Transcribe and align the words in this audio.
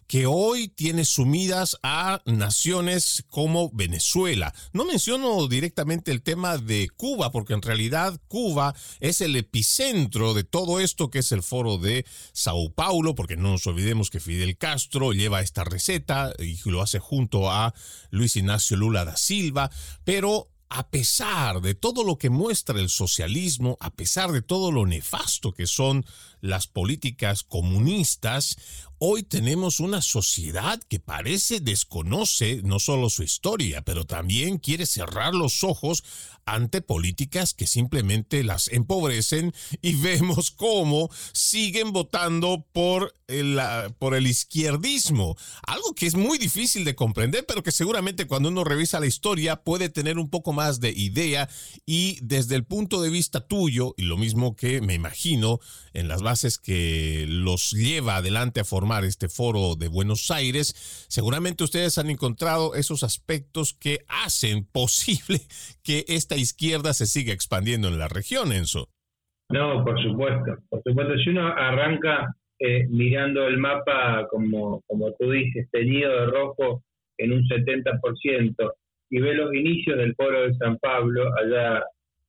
que 0.06 0.26
hoy 0.26 0.68
tiene 0.68 1.04
sumidas 1.04 1.76
a 1.82 2.22
naciones 2.26 3.24
como 3.28 3.70
Venezuela. 3.72 4.54
No 4.72 4.84
menciono 4.84 5.48
directamente 5.48 6.10
el 6.10 6.22
tema 6.22 6.58
de 6.58 6.88
Cuba, 6.96 7.30
porque 7.30 7.54
en 7.54 7.62
realidad 7.62 8.20
Cuba 8.28 8.74
es 9.00 9.20
el 9.20 9.36
epicentro 9.36 10.34
de 10.34 10.44
todo 10.44 10.80
esto 10.80 11.10
que 11.10 11.20
es 11.20 11.32
el 11.32 11.42
foro 11.42 11.78
de 11.78 12.04
Sao 12.32 12.72
Paulo, 12.72 13.14
porque 13.14 13.36
no 13.36 13.50
nos 13.50 13.66
olvidemos 13.66 14.10
que 14.10 14.20
Fidel 14.20 14.56
Castro 14.56 15.12
lleva 15.12 15.40
esta 15.40 15.64
receta 15.64 16.32
y 16.38 16.58
lo 16.68 16.82
hace 16.82 16.98
junto 16.98 17.50
a 17.50 17.74
Luis 18.10 18.36
Ignacio 18.36 18.76
Lula 18.76 19.04
da 19.04 19.16
Silva, 19.16 19.70
pero 20.04 20.50
a 20.70 20.88
pesar 20.88 21.60
de 21.60 21.74
todo 21.74 22.04
lo 22.04 22.16
que 22.16 22.30
muestra 22.30 22.78
el 22.78 22.88
socialismo, 22.88 23.76
a 23.80 23.90
pesar 23.90 24.30
de 24.30 24.40
todo 24.40 24.70
lo 24.70 24.86
nefasto 24.86 25.52
que 25.52 25.66
son 25.66 26.06
las 26.40 26.68
políticas 26.68 27.42
comunistas, 27.42 28.56
hoy 29.02 29.22
tenemos 29.22 29.80
una 29.80 30.02
sociedad 30.02 30.78
que 30.88 31.00
parece 31.00 31.60
desconoce 31.60 32.60
no 32.62 32.78
solo 32.78 33.08
su 33.08 33.22
historia, 33.22 33.80
pero 33.80 34.04
también 34.04 34.58
quiere 34.58 34.84
cerrar 34.84 35.34
los 35.34 35.64
ojos 35.64 36.04
ante 36.44 36.82
políticas 36.82 37.54
que 37.54 37.66
simplemente 37.66 38.44
las 38.44 38.68
empobrecen 38.68 39.54
y 39.80 39.94
vemos 40.02 40.50
cómo 40.50 41.08
siguen 41.32 41.92
votando 41.92 42.66
por 42.72 43.14
el, 43.26 43.58
por 43.98 44.14
el 44.14 44.26
izquierdismo. 44.26 45.34
Algo 45.66 45.94
que 45.94 46.06
es 46.06 46.14
muy 46.14 46.36
difícil 46.36 46.84
de 46.84 46.94
comprender, 46.94 47.46
pero 47.46 47.62
que 47.62 47.72
seguramente 47.72 48.26
cuando 48.26 48.50
uno 48.50 48.64
revisa 48.64 49.00
la 49.00 49.06
historia 49.06 49.62
puede 49.62 49.88
tener 49.88 50.18
un 50.18 50.28
poco 50.28 50.52
más 50.52 50.78
de 50.80 50.90
idea 50.90 51.48
y 51.86 52.18
desde 52.20 52.54
el 52.54 52.64
punto 52.64 53.00
de 53.00 53.08
vista 53.08 53.40
tuyo, 53.46 53.94
y 53.96 54.02
lo 54.02 54.18
mismo 54.18 54.56
que 54.56 54.82
me 54.82 54.92
imagino 54.92 55.58
en 55.94 56.06
las 56.08 56.20
bases 56.20 56.58
que 56.58 57.24
los 57.28 57.70
lleva 57.70 58.16
adelante 58.16 58.60
a 58.60 58.64
formar 58.64 58.89
este 58.98 59.28
foro 59.28 59.76
de 59.76 59.88
Buenos 59.88 60.30
Aires, 60.30 61.06
seguramente 61.08 61.64
ustedes 61.64 61.96
han 61.98 62.10
encontrado 62.10 62.74
esos 62.74 63.02
aspectos 63.02 63.72
que 63.72 64.00
hacen 64.08 64.64
posible 64.72 65.38
que 65.82 66.04
esta 66.08 66.36
izquierda 66.36 66.92
se 66.92 67.06
siga 67.06 67.32
expandiendo 67.32 67.88
en 67.88 67.98
la 67.98 68.08
región, 68.08 68.52
Enzo. 68.52 68.88
No, 69.50 69.84
por 69.84 70.00
supuesto, 70.02 70.56
por 70.68 70.82
supuesto. 70.84 71.16
Si 71.18 71.30
uno 71.30 71.48
arranca 71.48 72.34
eh, 72.58 72.86
mirando 72.88 73.46
el 73.46 73.58
mapa, 73.58 74.26
como, 74.30 74.82
como 74.86 75.12
tú 75.18 75.30
dices, 75.30 75.68
teñido 75.70 76.10
de 76.12 76.26
rojo 76.26 76.82
en 77.18 77.32
un 77.32 77.42
70%, 77.44 78.72
y 79.10 79.20
ve 79.20 79.34
los 79.34 79.52
inicios 79.54 79.98
del 79.98 80.14
foro 80.14 80.42
de 80.42 80.54
San 80.54 80.78
Pablo, 80.78 81.30
allá 81.36 81.82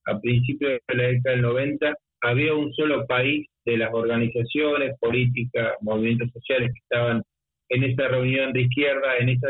a 0.06 0.20
principios 0.20 0.80
de 0.88 0.96
la 0.96 1.04
década 1.04 1.36
del 1.36 1.44
90, 1.44 1.94
había 2.22 2.54
un 2.54 2.74
solo 2.74 3.06
país 3.06 3.48
de 3.66 3.78
las 3.78 3.94
organizaciones 3.94 4.98
políticas, 5.00 5.74
movimientos 5.82 6.32
sociales 6.32 6.72
que 6.74 6.80
estaban 6.80 7.22
en 7.70 7.84
esa 7.84 8.08
reunión 8.08 8.52
de 8.54 8.62
izquierda, 8.62 9.18
en 9.18 9.30
esa 9.30 9.48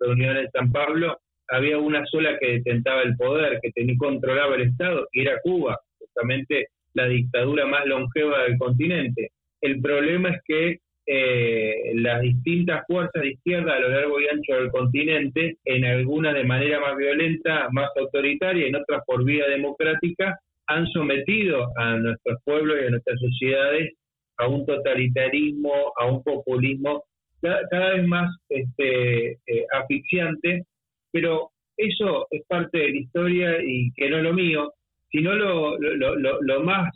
reunión 0.00 0.34
de 0.34 0.50
San 0.50 0.70
Pablo, 0.70 1.18
había 1.48 1.78
una 1.78 2.04
sola 2.06 2.38
que 2.38 2.52
detentaba 2.54 3.02
el 3.02 3.16
poder, 3.16 3.58
que 3.62 3.70
tenía, 3.72 3.94
controlaba 3.98 4.56
el 4.56 4.62
Estado, 4.62 5.08
y 5.12 5.22
era 5.22 5.40
Cuba, 5.42 5.78
justamente 5.98 6.68
la 6.94 7.06
dictadura 7.06 7.66
más 7.66 7.86
longeva 7.86 8.44
del 8.44 8.58
continente. 8.58 9.30
El 9.60 9.80
problema 9.80 10.30
es 10.30 10.40
que 10.46 10.78
eh, 11.08 11.92
las 11.94 12.20
distintas 12.20 12.84
fuerzas 12.86 13.22
de 13.22 13.30
izquierda 13.30 13.74
a 13.74 13.80
lo 13.80 13.88
largo 13.90 14.20
y 14.20 14.26
ancho 14.26 14.54
del 14.54 14.70
continente, 14.70 15.56
en 15.64 15.84
algunas 15.84 16.34
de 16.34 16.44
manera 16.44 16.80
más 16.80 16.96
violenta, 16.96 17.68
más 17.70 17.90
autoritaria, 17.96 18.66
en 18.66 18.76
otras 18.76 19.02
por 19.06 19.24
vía 19.24 19.46
democrática, 19.46 20.38
han 20.68 20.86
sometido 20.88 21.68
a 21.76 21.96
nuestros 21.96 22.38
pueblos 22.44 22.76
y 22.80 22.86
a 22.86 22.90
nuestras 22.90 23.20
sociedades 23.20 23.94
a 24.38 24.48
un 24.48 24.66
totalitarismo, 24.66 25.92
a 25.98 26.06
un 26.06 26.22
populismo 26.22 27.04
cada, 27.40 27.94
vez 27.94 28.06
más 28.06 28.34
este, 28.48 29.32
eh, 29.46 29.66
asfixiante, 29.72 30.64
pero 31.12 31.50
eso 31.76 32.26
es 32.30 32.42
parte 32.48 32.78
de 32.78 32.90
la 32.90 32.96
historia 32.96 33.62
y 33.62 33.92
que 33.92 34.10
no 34.10 34.18
es 34.18 34.22
lo 34.22 34.32
mío, 34.32 34.72
sino 35.10 35.34
lo, 35.34 35.78
lo, 35.78 36.62
más 36.62 36.92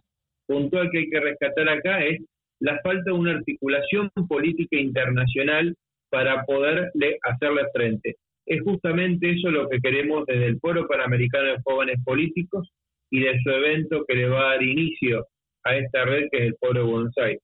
puntual 0.46 0.90
que 0.90 0.98
hay 0.98 1.10
que 1.10 1.20
rescatar 1.20 1.68
acá 1.68 2.04
es 2.04 2.20
la 2.60 2.80
falta 2.82 3.04
de 3.06 3.12
una 3.12 3.32
articulación 3.32 4.10
política 4.28 4.76
internacional 4.76 5.74
para 6.10 6.42
poder 6.44 6.90
hacerle 7.22 7.62
frente. 7.72 8.16
Es 8.46 8.62
justamente 8.62 9.30
eso 9.30 9.50
lo 9.50 9.68
que 9.68 9.78
queremos 9.78 10.26
desde 10.26 10.46
el 10.46 10.58
Foro 10.58 10.88
Panamericano 10.88 11.50
de 11.50 11.60
Jóvenes 11.62 11.98
Políticos 12.04 12.68
y 13.10 13.20
de 13.20 13.38
su 13.42 13.50
evento 13.50 14.04
que 14.06 14.14
le 14.14 14.28
va 14.28 14.40
a 14.40 14.52
dar 14.54 14.62
inicio 14.62 15.26
a 15.64 15.76
esta 15.76 16.04
red 16.04 16.28
que 16.30 16.38
es 16.38 16.44
el 16.44 16.56
Foro 16.60 17.10
Aires. 17.16 17.42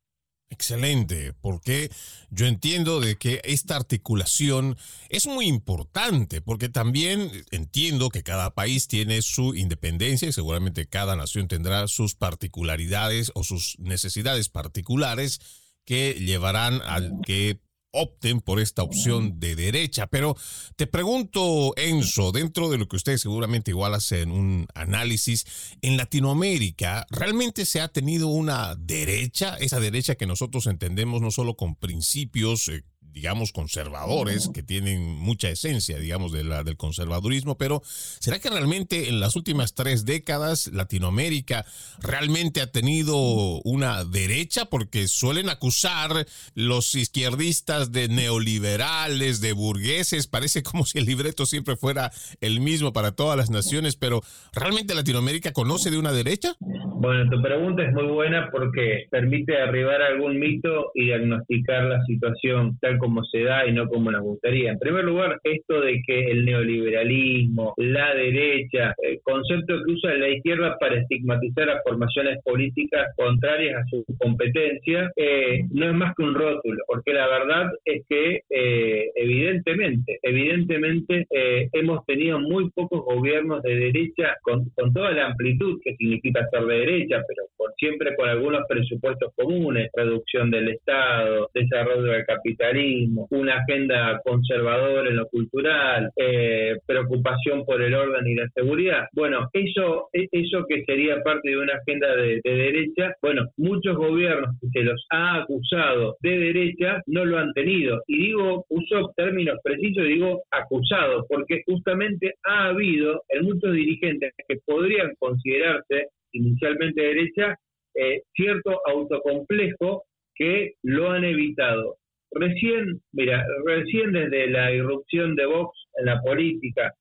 Excelente, 0.48 1.32
porque 1.40 1.90
yo 2.30 2.46
entiendo 2.46 3.00
de 3.00 3.16
que 3.16 3.40
esta 3.42 3.74
articulación 3.74 4.76
es 5.08 5.26
muy 5.26 5.46
importante, 5.46 6.40
porque 6.40 6.68
también 6.68 7.32
entiendo 7.50 8.10
que 8.10 8.22
cada 8.22 8.54
país 8.54 8.86
tiene 8.86 9.22
su 9.22 9.56
independencia 9.56 10.28
y 10.28 10.32
seguramente 10.32 10.86
cada 10.86 11.16
nación 11.16 11.48
tendrá 11.48 11.88
sus 11.88 12.14
particularidades 12.14 13.32
o 13.34 13.42
sus 13.42 13.76
necesidades 13.80 14.48
particulares 14.48 15.40
que 15.84 16.12
llevarán 16.12 16.80
al 16.82 17.10
que 17.26 17.58
opten 17.96 18.40
por 18.40 18.60
esta 18.60 18.82
opción 18.82 19.40
de 19.40 19.56
derecha. 19.56 20.06
Pero 20.06 20.36
te 20.76 20.86
pregunto, 20.86 21.74
Enzo, 21.76 22.32
dentro 22.32 22.68
de 22.68 22.78
lo 22.78 22.88
que 22.88 22.96
ustedes 22.96 23.20
seguramente 23.20 23.70
igual 23.70 23.94
hacen 23.94 24.30
un 24.30 24.66
análisis, 24.74 25.46
en 25.82 25.96
Latinoamérica, 25.96 27.06
¿realmente 27.10 27.64
se 27.64 27.80
ha 27.80 27.88
tenido 27.88 28.28
una 28.28 28.74
derecha? 28.74 29.56
Esa 29.56 29.80
derecha 29.80 30.14
que 30.14 30.26
nosotros 30.26 30.66
entendemos 30.66 31.20
no 31.22 31.30
solo 31.30 31.56
con 31.56 31.74
principios 31.74 32.68
eh, 32.68 32.84
digamos, 33.16 33.50
conservadores, 33.50 34.50
que 34.52 34.62
tienen 34.62 35.02
mucha 35.02 35.48
esencia, 35.48 35.96
digamos, 35.96 36.32
de 36.32 36.44
la, 36.44 36.64
del 36.64 36.76
conservadurismo, 36.76 37.56
pero 37.56 37.82
¿será 38.20 38.38
que 38.38 38.50
realmente 38.50 39.08
en 39.08 39.20
las 39.20 39.36
últimas 39.36 39.72
tres 39.72 40.04
décadas 40.04 40.66
Latinoamérica 40.66 41.64
realmente 41.98 42.60
ha 42.60 42.70
tenido 42.70 43.16
una 43.62 44.04
derecha? 44.04 44.66
Porque 44.66 45.08
suelen 45.08 45.48
acusar 45.48 46.26
los 46.52 46.94
izquierdistas 46.94 47.90
de 47.90 48.08
neoliberales, 48.08 49.40
de 49.40 49.54
burgueses, 49.54 50.26
parece 50.26 50.62
como 50.62 50.84
si 50.84 50.98
el 50.98 51.06
libreto 51.06 51.46
siempre 51.46 51.78
fuera 51.78 52.12
el 52.42 52.60
mismo 52.60 52.92
para 52.92 53.12
todas 53.12 53.38
las 53.38 53.48
naciones, 53.48 53.96
pero 53.96 54.22
¿realmente 54.52 54.94
Latinoamérica 54.94 55.54
conoce 55.54 55.90
de 55.90 55.96
una 55.96 56.12
derecha? 56.12 56.54
Bueno, 56.98 57.28
tu 57.30 57.42
pregunta 57.42 57.82
es 57.82 57.92
muy 57.92 58.06
buena 58.06 58.48
porque 58.50 59.04
permite 59.10 59.58
arribar 59.58 60.00
algún 60.00 60.38
mito 60.38 60.92
y 60.94 61.04
diagnosticar 61.04 61.84
la 61.84 62.02
situación 62.06 62.78
tal 62.80 62.96
como 62.96 63.22
se 63.24 63.42
da 63.42 63.66
y 63.66 63.72
no 63.74 63.86
como 63.86 64.10
nos 64.10 64.22
gustaría. 64.22 64.70
En 64.70 64.78
primer 64.78 65.04
lugar, 65.04 65.38
esto 65.44 65.82
de 65.82 66.00
que 66.06 66.30
el 66.30 66.46
neoliberalismo, 66.46 67.74
la 67.76 68.14
derecha, 68.14 68.94
el 69.02 69.20
concepto 69.22 69.74
que 69.84 69.92
usa 69.92 70.14
la 70.14 70.30
izquierda 70.30 70.78
para 70.80 70.98
estigmatizar 70.98 71.68
a 71.68 71.82
formaciones 71.86 72.38
políticas 72.42 73.08
contrarias 73.14 73.82
a 73.82 73.86
su 73.90 74.02
competencia, 74.16 75.10
eh, 75.16 75.64
no 75.70 75.90
es 75.90 75.94
más 75.94 76.14
que 76.16 76.22
un 76.22 76.34
rótulo, 76.34 76.82
porque 76.86 77.12
la 77.12 77.26
verdad 77.28 77.72
es 77.84 78.06
que 78.08 78.40
eh, 78.48 79.10
evidentemente, 79.16 80.18
evidentemente 80.22 81.26
eh, 81.28 81.68
hemos 81.74 82.06
tenido 82.06 82.38
muy 82.38 82.70
pocos 82.70 83.04
gobiernos 83.04 83.62
de 83.62 83.76
derecha 83.76 84.34
con, 84.40 84.70
con 84.70 84.94
toda 84.94 85.10
la 85.10 85.26
amplitud 85.26 85.78
que 85.84 85.94
significa 85.96 86.48
ser 86.50 86.64
de 86.64 86.74
derecha, 86.74 86.85
pero 86.86 87.48
por 87.56 87.74
siempre 87.74 88.14
con 88.14 88.28
algunos 88.28 88.62
presupuestos 88.68 89.32
comunes, 89.34 89.90
reducción 89.94 90.50
del 90.50 90.68
Estado, 90.68 91.50
desarrollo 91.52 92.12
del 92.12 92.24
capitalismo, 92.24 93.26
una 93.30 93.56
agenda 93.56 94.20
conservadora 94.24 95.08
en 95.08 95.16
lo 95.16 95.26
cultural, 95.28 96.10
eh, 96.16 96.76
preocupación 96.86 97.64
por 97.64 97.82
el 97.82 97.94
orden 97.94 98.26
y 98.26 98.34
la 98.34 98.48
seguridad. 98.54 99.06
Bueno, 99.12 99.48
eso, 99.52 100.08
e, 100.12 100.28
eso 100.30 100.64
que 100.68 100.84
sería 100.84 101.22
parte 101.22 101.50
de 101.50 101.58
una 101.58 101.74
agenda 101.74 102.14
de, 102.14 102.40
derecha, 102.44 103.14
bueno, 103.20 103.46
muchos 103.56 103.96
gobiernos 103.96 104.54
que 104.60 104.68
se 104.72 104.84
los 104.84 105.04
ha 105.10 105.42
acusado 105.42 106.16
de 106.20 106.38
derecha 106.38 107.02
no 107.06 107.24
lo 107.24 107.38
han 107.38 107.52
tenido. 107.52 108.02
Y 108.06 108.18
digo, 108.18 108.64
uso 108.68 109.12
términos 109.16 109.58
precisos, 109.62 110.04
digo 110.04 110.42
acusado, 110.50 111.26
porque 111.28 111.62
justamente 111.66 112.34
ha 112.44 112.66
habido 112.68 113.22
en 113.28 113.44
muchos 113.44 113.72
dirigentes 113.72 114.32
que 114.48 114.56
podrían 114.64 115.12
considerarse 115.18 116.08
inicialmente 116.36 117.00
derecha, 117.00 117.56
eh, 117.94 118.22
cierto 118.34 118.80
autocomplejo 118.86 120.04
que 120.34 120.74
lo 120.82 121.10
han 121.10 121.24
evitado. 121.24 121.96
Recién, 122.30 123.00
mira, 123.12 123.46
recién 123.64 124.12
desde 124.12 124.48
la 124.48 124.72
irrupción 124.72 125.34
de 125.34 125.46
Vox 125.46 125.78
en 125.98 126.06
la 126.06 126.20
política, 126.20 126.92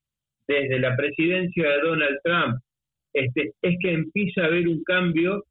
desde 0.48 0.80
la 0.80 0.96
presidencia 0.96 1.70
de 1.70 1.82
Donald 1.82 2.18
Trump, 2.24 2.60
este, 3.14 3.54
es 3.62 3.78
que 3.82 3.92
empieza 3.92 4.44
a 4.44 4.46
haber 4.46 4.68
un 4.68 4.84
cambio 4.84 5.44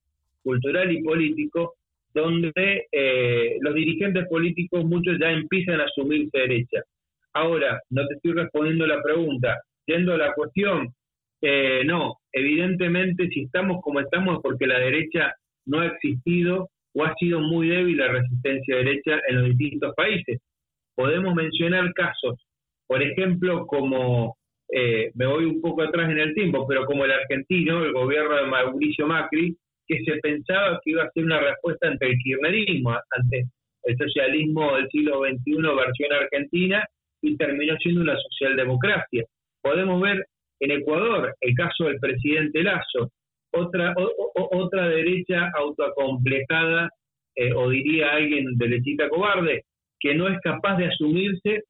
cultural 0.43 0.93
y 0.93 1.03
político 1.03 1.75
donde 2.15 2.87
eh, 2.93 3.57
los 3.61 3.75
dirigentes 3.75 4.27
políticos 4.29 4.85
muchos 4.85 5.19
ya 5.19 5.31
empiezan 5.31 5.81
a 5.81 5.85
asumirse 5.85 6.39
derecha. 6.39 6.83
Ahora, 7.33 7.81
no 7.91 8.07
te 8.07 8.15
estoy 8.15 8.33
respondiendo 8.33 8.87
la 8.87 9.03
pregunta. 9.03 9.61
Yendo 9.87 10.15
a 10.15 10.19
la 10.19 10.33
cuestión, 10.33 10.95
eh, 11.47 11.85
no, 11.85 12.21
evidentemente 12.33 13.29
si 13.29 13.43
estamos 13.43 13.83
como 13.83 14.01
estamos 14.01 14.37
es 14.37 14.43
porque 14.43 14.67
la 14.67 14.79
derecha 14.79 15.35
no 15.67 15.81
ha 15.81 15.87
existido 15.89 16.71
o 16.95 17.05
ha 17.05 17.15
sido 17.17 17.41
muy 17.41 17.69
débil 17.69 17.99
la 17.99 18.09
resistencia 18.09 18.77
derecha 18.77 19.21
en 19.29 19.37
los 19.37 19.49
distintos 19.51 19.95
países. 19.95 20.41
Podemos 20.95 21.35
mencionar 21.35 21.93
casos, 21.93 22.41
por 22.87 23.03
ejemplo, 23.03 23.67
como, 23.67 24.39
eh, 24.73 25.11
me 25.15 25.27
voy 25.27 25.45
un 25.45 25.61
poco 25.61 25.83
atrás 25.83 26.11
en 26.11 26.19
el 26.19 26.35
tiempo, 26.35 26.67
pero 26.67 26.87
como 26.87 27.05
el 27.05 27.11
argentino, 27.11 27.85
el 27.85 27.93
gobierno 27.93 28.37
de 28.37 28.47
Mauricio 28.47 29.07
Macri, 29.07 29.55
que 29.87 30.03
se 30.03 30.17
pensaba 30.23 30.81
que 30.83 30.93
iba 30.93 31.03
a 31.03 31.11
ser 31.11 31.25
una 31.25 31.41
respuesta 31.41 31.89
ante 31.89 32.07
el 32.07 32.17
kirchnerismo, 32.25 32.97
ante 33.11 33.45
el 33.83 33.97
socialismo 33.99 34.77
del 34.77 34.89
siglo 34.89 35.21
XXI 35.25 35.57
versión 35.77 36.13
argentina, 36.13 36.89
y 37.21 37.37
terminó 37.37 37.77
siendo 37.77 38.01
una 38.01 38.17
socialdemocracia. 38.17 39.25
Podemos 39.61 40.01
ver 40.01 40.25
en 40.65 40.71
Ecuador, 40.71 41.35
el 41.41 41.55
caso 41.55 41.85
del 41.85 41.99
presidente 41.99 42.63
Lazo, 42.63 43.11
otra, 43.53 43.95
otra 44.35 44.89
derecha 44.89 45.51
autoacomplejada, 45.57 46.91
eh, 47.37 47.53
o 47.53 47.69
diría 47.69 48.13
alguien 48.13 48.57
derechita 48.57 49.09
cobarde, 49.09 49.65
que 50.01 50.15
no 50.15 50.29
es 50.29 50.41
capaz 50.41 50.77
de 50.77 50.87
asumirse 50.87 51.65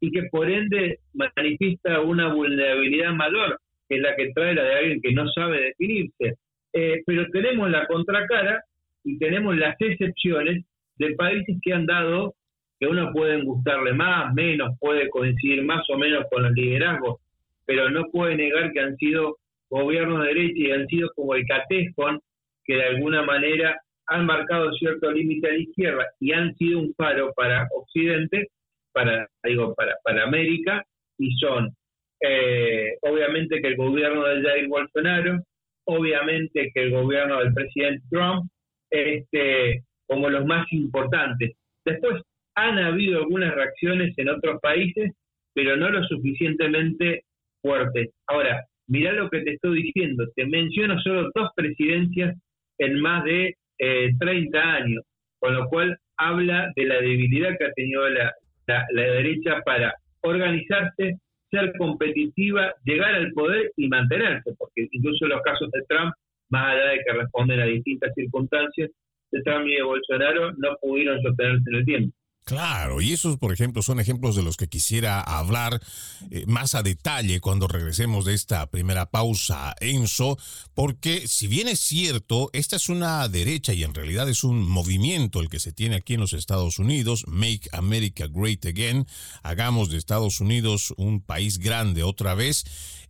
y 0.00 0.10
que 0.10 0.24
por 0.30 0.50
ende 0.50 0.98
manifiesta 1.12 2.00
una 2.00 2.32
vulnerabilidad 2.32 3.12
mayor, 3.12 3.58
que 3.88 3.98
la 3.98 4.14
que 4.14 4.32
trae 4.32 4.54
la 4.54 4.62
de 4.64 4.74
alguien 4.74 5.00
que 5.00 5.12
no 5.12 5.28
sabe 5.30 5.60
definirse. 5.60 6.34
Eh, 6.72 7.02
pero 7.06 7.26
tenemos 7.30 7.70
la 7.70 7.86
contracara 7.86 8.62
y 9.04 9.18
tenemos 9.18 9.56
las 9.56 9.76
excepciones 9.80 10.64
de 10.98 11.14
países 11.14 11.56
que 11.62 11.72
han 11.72 11.86
dado, 11.86 12.34
que 12.78 12.86
uno 12.86 13.12
pueden 13.12 13.44
gustarle 13.44 13.92
más, 13.94 14.32
menos, 14.34 14.76
puede 14.78 15.08
coincidir 15.08 15.64
más 15.64 15.88
o 15.88 15.96
menos 15.96 16.26
con 16.30 16.42
los 16.42 16.52
liderazgos, 16.52 17.20
pero 17.66 17.90
no 17.90 18.04
puede 18.10 18.36
negar 18.36 18.72
que 18.72 18.80
han 18.80 18.96
sido 18.96 19.36
gobiernos 19.68 20.22
de 20.22 20.28
derecha 20.28 20.54
y 20.56 20.70
han 20.70 20.86
sido 20.86 21.10
como 21.14 21.34
el 21.34 21.44
Catescon, 21.46 22.20
que 22.64 22.74
de 22.76 22.84
alguna 22.84 23.22
manera 23.22 23.80
han 24.06 24.24
marcado 24.24 24.72
cierto 24.74 25.10
límite 25.10 25.48
a 25.48 25.52
la 25.52 25.58
izquierda 25.58 26.06
y 26.20 26.32
han 26.32 26.54
sido 26.56 26.78
un 26.78 26.94
faro 26.94 27.32
para 27.34 27.66
Occidente, 27.72 28.48
para, 28.92 29.28
digo, 29.42 29.74
para, 29.74 29.96
para 30.04 30.24
América, 30.24 30.84
y 31.18 31.34
son 31.38 31.74
eh, 32.20 32.96
obviamente 33.02 33.60
que 33.60 33.68
el 33.68 33.76
gobierno 33.76 34.24
de 34.24 34.42
Jair 34.42 34.68
Bolsonaro, 34.68 35.42
obviamente 35.84 36.70
que 36.72 36.82
el 36.82 36.90
gobierno 36.92 37.40
del 37.40 37.52
presidente 37.52 38.02
Trump, 38.10 38.48
este, 38.90 39.82
como 40.06 40.30
los 40.30 40.46
más 40.46 40.66
importantes. 40.72 41.56
Después 41.84 42.22
han 42.54 42.78
habido 42.78 43.18
algunas 43.18 43.54
reacciones 43.54 44.16
en 44.16 44.30
otros 44.30 44.60
países, 44.60 45.12
pero 45.54 45.76
no 45.76 45.90
lo 45.90 46.02
suficientemente 46.04 47.24
fuerte. 47.66 48.10
Ahora, 48.28 48.64
mirá 48.86 49.12
lo 49.12 49.28
que 49.28 49.40
te 49.40 49.54
estoy 49.54 49.82
diciendo, 49.82 50.24
te 50.36 50.46
menciono 50.46 51.00
solo 51.00 51.30
dos 51.34 51.50
presidencias 51.56 52.36
en 52.78 53.00
más 53.00 53.24
de 53.24 53.56
30 53.78 54.58
eh, 54.58 54.60
años, 54.60 55.02
con 55.40 55.54
lo 55.54 55.68
cual 55.68 55.98
habla 56.16 56.72
de 56.76 56.84
la 56.84 57.00
debilidad 57.00 57.56
que 57.58 57.64
ha 57.66 57.72
tenido 57.72 58.08
la, 58.08 58.32
la, 58.66 58.84
derecha 59.02 59.60
para 59.64 59.94
organizarse, 60.22 61.18
ser 61.50 61.72
competitiva, 61.76 62.72
llegar 62.84 63.14
al 63.14 63.32
poder 63.32 63.70
y 63.76 63.88
mantenerse, 63.88 64.54
porque 64.56 64.86
incluso 64.90 65.26
los 65.26 65.42
casos 65.42 65.70
de 65.72 65.82
Trump, 65.88 66.12
más 66.50 66.72
allá 66.72 66.90
de 66.90 67.00
que 67.04 67.12
responden 67.12 67.60
a 67.60 67.66
distintas 67.66 68.14
circunstancias, 68.14 68.90
de 69.32 69.42
Trump 69.42 69.66
y 69.66 69.74
de 69.74 69.82
Bolsonaro 69.82 70.52
no 70.52 70.76
pudieron 70.80 71.20
sostenerse 71.20 71.64
en 71.68 71.74
el 71.74 71.84
tiempo. 71.84 72.16
Claro, 72.46 73.00
y 73.00 73.12
esos, 73.12 73.38
por 73.38 73.52
ejemplo, 73.52 73.82
son 73.82 73.98
ejemplos 73.98 74.36
de 74.36 74.44
los 74.44 74.56
que 74.56 74.68
quisiera 74.68 75.20
hablar 75.20 75.82
eh, 76.30 76.44
más 76.46 76.76
a 76.76 76.84
detalle 76.84 77.40
cuando 77.40 77.66
regresemos 77.66 78.24
de 78.24 78.34
esta 78.34 78.70
primera 78.70 79.10
pausa, 79.10 79.74
Enzo, 79.80 80.38
porque 80.72 81.26
si 81.26 81.48
bien 81.48 81.66
es 81.66 81.80
cierto, 81.80 82.50
esta 82.52 82.76
es 82.76 82.88
una 82.88 83.26
derecha 83.28 83.72
y 83.72 83.82
en 83.82 83.94
realidad 83.94 84.28
es 84.28 84.44
un 84.44 84.62
movimiento 84.62 85.40
el 85.40 85.48
que 85.48 85.58
se 85.58 85.72
tiene 85.72 85.96
aquí 85.96 86.14
en 86.14 86.20
los 86.20 86.34
Estados 86.34 86.78
Unidos, 86.78 87.24
Make 87.26 87.68
America 87.72 88.28
Great 88.28 88.64
Again, 88.64 89.08
hagamos 89.42 89.90
de 89.90 89.98
Estados 89.98 90.40
Unidos 90.40 90.94
un 90.96 91.22
país 91.22 91.58
grande 91.58 92.04
otra 92.04 92.34
vez, 92.34 92.64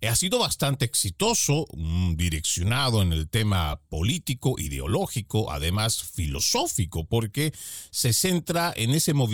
ha 0.09 0.15
sido 0.15 0.39
bastante 0.39 0.85
exitoso, 0.85 1.67
direccionado 2.15 3.03
en 3.03 3.13
el 3.13 3.29
tema 3.29 3.81
político, 3.89 4.55
ideológico, 4.59 5.51
además 5.51 6.03
filosófico, 6.05 7.05
porque 7.07 7.53
se 7.91 8.13
centra 8.13 8.73
en 8.77 8.91
ese 8.91 9.15
movimiento 9.15 9.26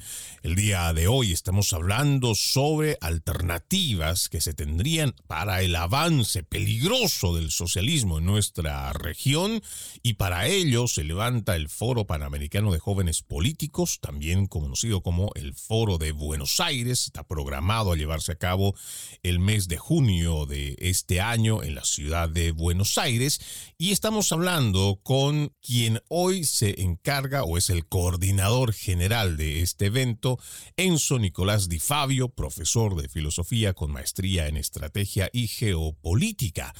El 0.43 0.55
día 0.55 0.93
de 0.93 1.07
hoy 1.07 1.31
estamos 1.31 1.73
hablando 1.73 2.35
sobre 2.35 2.97
alternativas 3.01 4.29
que 4.29 4.39
se 4.39 4.53
tendrían 4.53 5.15
para 5.25 5.61
el 5.61 5.75
avance 5.75 6.43
peligroso 6.43 7.35
del 7.35 7.49
socialismo 7.49 8.19
en 8.19 8.25
nuestra 8.25 8.93
región 8.93 9.61
y 10.03 10.13
para 10.13 10.47
ello 10.47 10.87
se 10.87 11.03
levanta 11.03 11.55
el 11.55 11.69
Foro 11.69 12.05
Panamericano 12.05 12.71
de 12.71 12.79
Jóvenes 12.79 13.23
Políticos, 13.23 13.99
también 13.99 14.45
conocido 14.45 15.01
como 15.01 15.31
el 15.35 15.55
Foro 15.55 15.97
de 15.97 16.11
Buenos 16.11 16.59
Aires. 16.59 17.05
Está 17.05 17.23
programado 17.23 17.93
a 17.93 17.95
llevarse 17.95 18.31
a 18.31 18.37
cabo 18.37 18.75
el 19.23 19.39
mes 19.39 19.67
de 19.67 19.77
junio 19.77 20.45
de 20.45 20.75
este 20.79 21.19
año 21.19 21.63
en 21.63 21.75
la 21.75 21.83
ciudad 21.83 22.29
de 22.29 22.46
Buenos 22.51 22.97
Aires 22.97 23.39
y 23.77 23.91
estamos 23.91 24.31
hablando 24.31 24.99
con 25.03 25.53
quien 25.61 26.01
hoy 26.09 26.43
se 26.43 26.81
encarga 26.81 27.43
o 27.43 27.57
es 27.57 27.69
el 27.69 27.87
coordinador 27.87 28.73
general 28.73 29.37
de 29.37 29.61
este 29.61 29.87
evento, 29.87 30.39
Enzo 30.75 31.19
Nicolás 31.19 31.69
Di 31.69 31.79
Fabio, 31.79 32.29
profesor 32.29 32.99
de 33.01 33.09
filosofía 33.09 33.73
con 33.73 33.91
maestría 33.91 34.47
en 34.47 34.57
estrategia 34.57 35.29
y 35.31 35.47
geopolítica. 35.47 36.73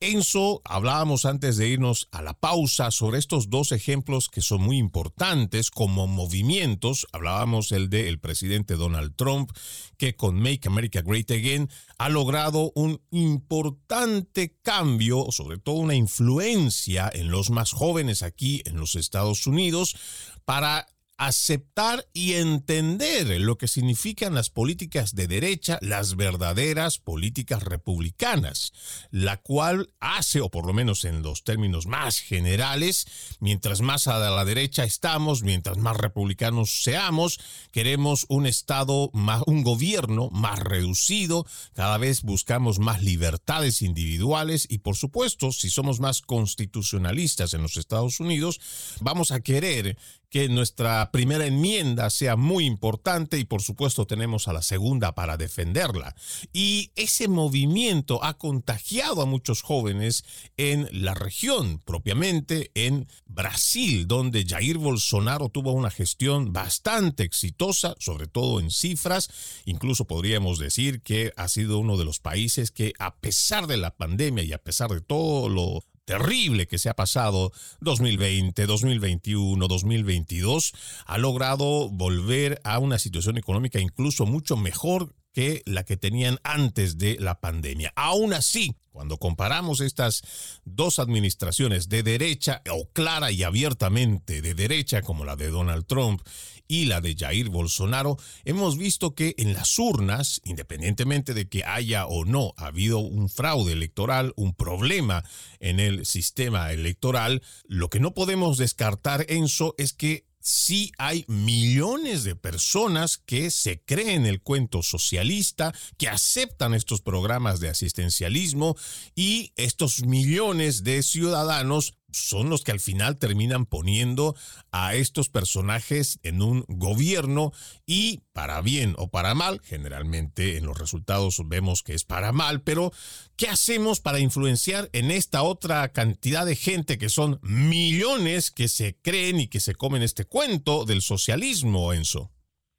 Enzo, 0.00 0.62
hablábamos 0.64 1.24
antes 1.24 1.56
de 1.56 1.66
irnos 1.66 2.08
a 2.12 2.22
la 2.22 2.32
pausa 2.32 2.92
sobre 2.92 3.18
estos 3.18 3.50
dos 3.50 3.72
ejemplos 3.72 4.28
que 4.28 4.40
son 4.40 4.62
muy 4.62 4.78
importantes 4.78 5.72
como 5.72 6.06
movimientos. 6.06 7.08
Hablábamos 7.10 7.72
el 7.72 7.90
de 7.90 8.08
el 8.08 8.20
presidente 8.20 8.76
Donald 8.76 9.16
Trump, 9.16 9.50
que 9.96 10.14
con 10.14 10.36
Make 10.36 10.68
America 10.68 11.02
Great 11.02 11.32
Again 11.32 11.68
ha 11.98 12.08
logrado 12.10 12.70
un 12.76 13.02
importante 13.10 14.56
cambio, 14.62 15.26
sobre 15.30 15.58
todo 15.58 15.74
una 15.74 15.96
influencia 15.96 17.10
en 17.12 17.32
los 17.32 17.50
más 17.50 17.72
jóvenes 17.72 18.22
aquí 18.22 18.62
en 18.66 18.76
los 18.76 18.94
Estados 18.94 19.48
Unidos, 19.48 19.96
para 20.44 20.86
aceptar 21.18 22.06
y 22.12 22.34
entender 22.34 23.40
lo 23.40 23.58
que 23.58 23.66
significan 23.66 24.34
las 24.34 24.50
políticas 24.50 25.16
de 25.16 25.26
derecha, 25.26 25.78
las 25.82 26.14
verdaderas 26.14 26.98
políticas 26.98 27.64
republicanas, 27.64 28.72
la 29.10 29.36
cual 29.36 29.92
hace, 29.98 30.40
o 30.40 30.48
por 30.48 30.64
lo 30.64 30.72
menos 30.72 31.04
en 31.04 31.22
los 31.22 31.42
términos 31.42 31.86
más 31.86 32.20
generales, 32.20 33.06
mientras 33.40 33.80
más 33.80 34.06
a 34.06 34.18
la 34.18 34.44
derecha 34.44 34.84
estamos, 34.84 35.42
mientras 35.42 35.76
más 35.76 35.96
republicanos 35.96 36.82
seamos, 36.84 37.40
queremos 37.72 38.24
un 38.28 38.46
Estado, 38.46 39.10
más, 39.12 39.42
un 39.46 39.64
gobierno 39.64 40.30
más 40.30 40.60
reducido, 40.60 41.44
cada 41.74 41.98
vez 41.98 42.22
buscamos 42.22 42.78
más 42.78 43.02
libertades 43.02 43.82
individuales 43.82 44.66
y 44.70 44.78
por 44.78 44.96
supuesto, 44.96 45.50
si 45.50 45.68
somos 45.68 45.98
más 45.98 46.22
constitucionalistas 46.22 47.54
en 47.54 47.62
los 47.62 47.76
Estados 47.76 48.20
Unidos, 48.20 48.60
vamos 49.00 49.32
a 49.32 49.40
querer 49.40 49.96
que 50.30 50.48
nuestra 50.48 51.10
primera 51.10 51.46
enmienda 51.46 52.10
sea 52.10 52.36
muy 52.36 52.66
importante 52.66 53.38
y 53.38 53.44
por 53.44 53.62
supuesto 53.62 54.06
tenemos 54.06 54.48
a 54.48 54.52
la 54.52 54.62
segunda 54.62 55.14
para 55.14 55.36
defenderla. 55.36 56.14
Y 56.52 56.92
ese 56.96 57.28
movimiento 57.28 58.22
ha 58.22 58.36
contagiado 58.36 59.22
a 59.22 59.26
muchos 59.26 59.62
jóvenes 59.62 60.24
en 60.56 60.88
la 60.92 61.14
región, 61.14 61.80
propiamente 61.84 62.70
en 62.74 63.08
Brasil, 63.26 64.06
donde 64.06 64.44
Jair 64.46 64.78
Bolsonaro 64.78 65.48
tuvo 65.48 65.72
una 65.72 65.90
gestión 65.90 66.52
bastante 66.52 67.22
exitosa, 67.22 67.94
sobre 67.98 68.26
todo 68.26 68.60
en 68.60 68.70
cifras. 68.70 69.30
Incluso 69.64 70.06
podríamos 70.06 70.58
decir 70.58 71.02
que 71.02 71.32
ha 71.36 71.48
sido 71.48 71.78
uno 71.78 71.96
de 71.96 72.04
los 72.04 72.20
países 72.20 72.70
que 72.70 72.92
a 72.98 73.16
pesar 73.16 73.66
de 73.66 73.76
la 73.76 73.96
pandemia 73.96 74.44
y 74.44 74.52
a 74.52 74.58
pesar 74.58 74.90
de 74.90 75.00
todo 75.00 75.48
lo 75.48 75.84
terrible 76.08 76.66
que 76.66 76.78
se 76.78 76.88
ha 76.88 76.94
pasado 76.94 77.52
2020, 77.82 78.64
2021, 78.64 79.68
2022, 79.68 80.72
ha 81.04 81.18
logrado 81.18 81.90
volver 81.90 82.62
a 82.64 82.78
una 82.78 82.98
situación 82.98 83.36
económica 83.36 83.78
incluso 83.78 84.24
mucho 84.24 84.56
mejor 84.56 85.12
que 85.38 85.62
la 85.66 85.84
que 85.84 85.96
tenían 85.96 86.40
antes 86.42 86.98
de 86.98 87.16
la 87.20 87.38
pandemia. 87.38 87.92
Aún 87.94 88.34
así, 88.34 88.74
cuando 88.90 89.18
comparamos 89.18 89.80
estas 89.80 90.22
dos 90.64 90.98
administraciones 90.98 91.88
de 91.88 92.02
derecha 92.02 92.60
o 92.72 92.88
clara 92.90 93.30
y 93.30 93.44
abiertamente 93.44 94.42
de 94.42 94.54
derecha 94.54 95.02
como 95.02 95.24
la 95.24 95.36
de 95.36 95.46
Donald 95.46 95.86
Trump 95.86 96.22
y 96.66 96.86
la 96.86 97.00
de 97.00 97.14
Jair 97.16 97.50
Bolsonaro, 97.50 98.16
hemos 98.44 98.76
visto 98.76 99.14
que 99.14 99.36
en 99.38 99.52
las 99.54 99.78
urnas, 99.78 100.40
independientemente 100.42 101.34
de 101.34 101.48
que 101.48 101.62
haya 101.62 102.08
o 102.08 102.24
no 102.24 102.52
habido 102.56 102.98
un 102.98 103.28
fraude 103.28 103.74
electoral, 103.74 104.32
un 104.34 104.54
problema 104.54 105.22
en 105.60 105.78
el 105.78 106.04
sistema 106.04 106.72
electoral, 106.72 107.42
lo 107.68 107.90
que 107.90 108.00
no 108.00 108.12
podemos 108.12 108.58
descartar, 108.58 109.24
Enzo, 109.28 109.76
es 109.78 109.92
que 109.92 110.27
sí 110.48 110.92
hay 110.96 111.26
millones 111.28 112.24
de 112.24 112.34
personas 112.34 113.18
que 113.18 113.50
se 113.50 113.82
creen 113.82 114.24
el 114.24 114.40
cuento 114.40 114.82
socialista, 114.82 115.74
que 115.98 116.08
aceptan 116.08 116.72
estos 116.72 117.02
programas 117.02 117.60
de 117.60 117.68
asistencialismo 117.68 118.74
y 119.14 119.52
estos 119.56 120.04
millones 120.04 120.84
de 120.84 121.02
ciudadanos 121.02 121.97
son 122.10 122.50
los 122.50 122.64
que 122.64 122.72
al 122.72 122.80
final 122.80 123.18
terminan 123.18 123.66
poniendo 123.66 124.34
a 124.72 124.94
estos 124.94 125.28
personajes 125.28 126.18
en 126.22 126.42
un 126.42 126.64
gobierno 126.68 127.52
y 127.86 128.20
para 128.32 128.60
bien 128.60 128.94
o 128.96 129.10
para 129.10 129.34
mal, 129.34 129.60
generalmente 129.62 130.56
en 130.56 130.66
los 130.66 130.78
resultados 130.78 131.40
vemos 131.46 131.82
que 131.82 131.94
es 131.94 132.04
para 132.04 132.32
mal, 132.32 132.62
pero 132.62 132.92
¿qué 133.36 133.48
hacemos 133.48 134.00
para 134.00 134.20
influenciar 134.20 134.88
en 134.92 135.10
esta 135.10 135.42
otra 135.42 135.88
cantidad 135.92 136.46
de 136.46 136.56
gente 136.56 136.98
que 136.98 137.08
son 137.08 137.38
millones 137.42 138.50
que 138.50 138.68
se 138.68 138.96
creen 139.02 139.40
y 139.40 139.48
que 139.48 139.60
se 139.60 139.74
comen 139.74 140.02
este 140.02 140.24
cuento 140.24 140.84
del 140.84 141.02
socialismo, 141.02 141.92
Enzo? 141.92 142.30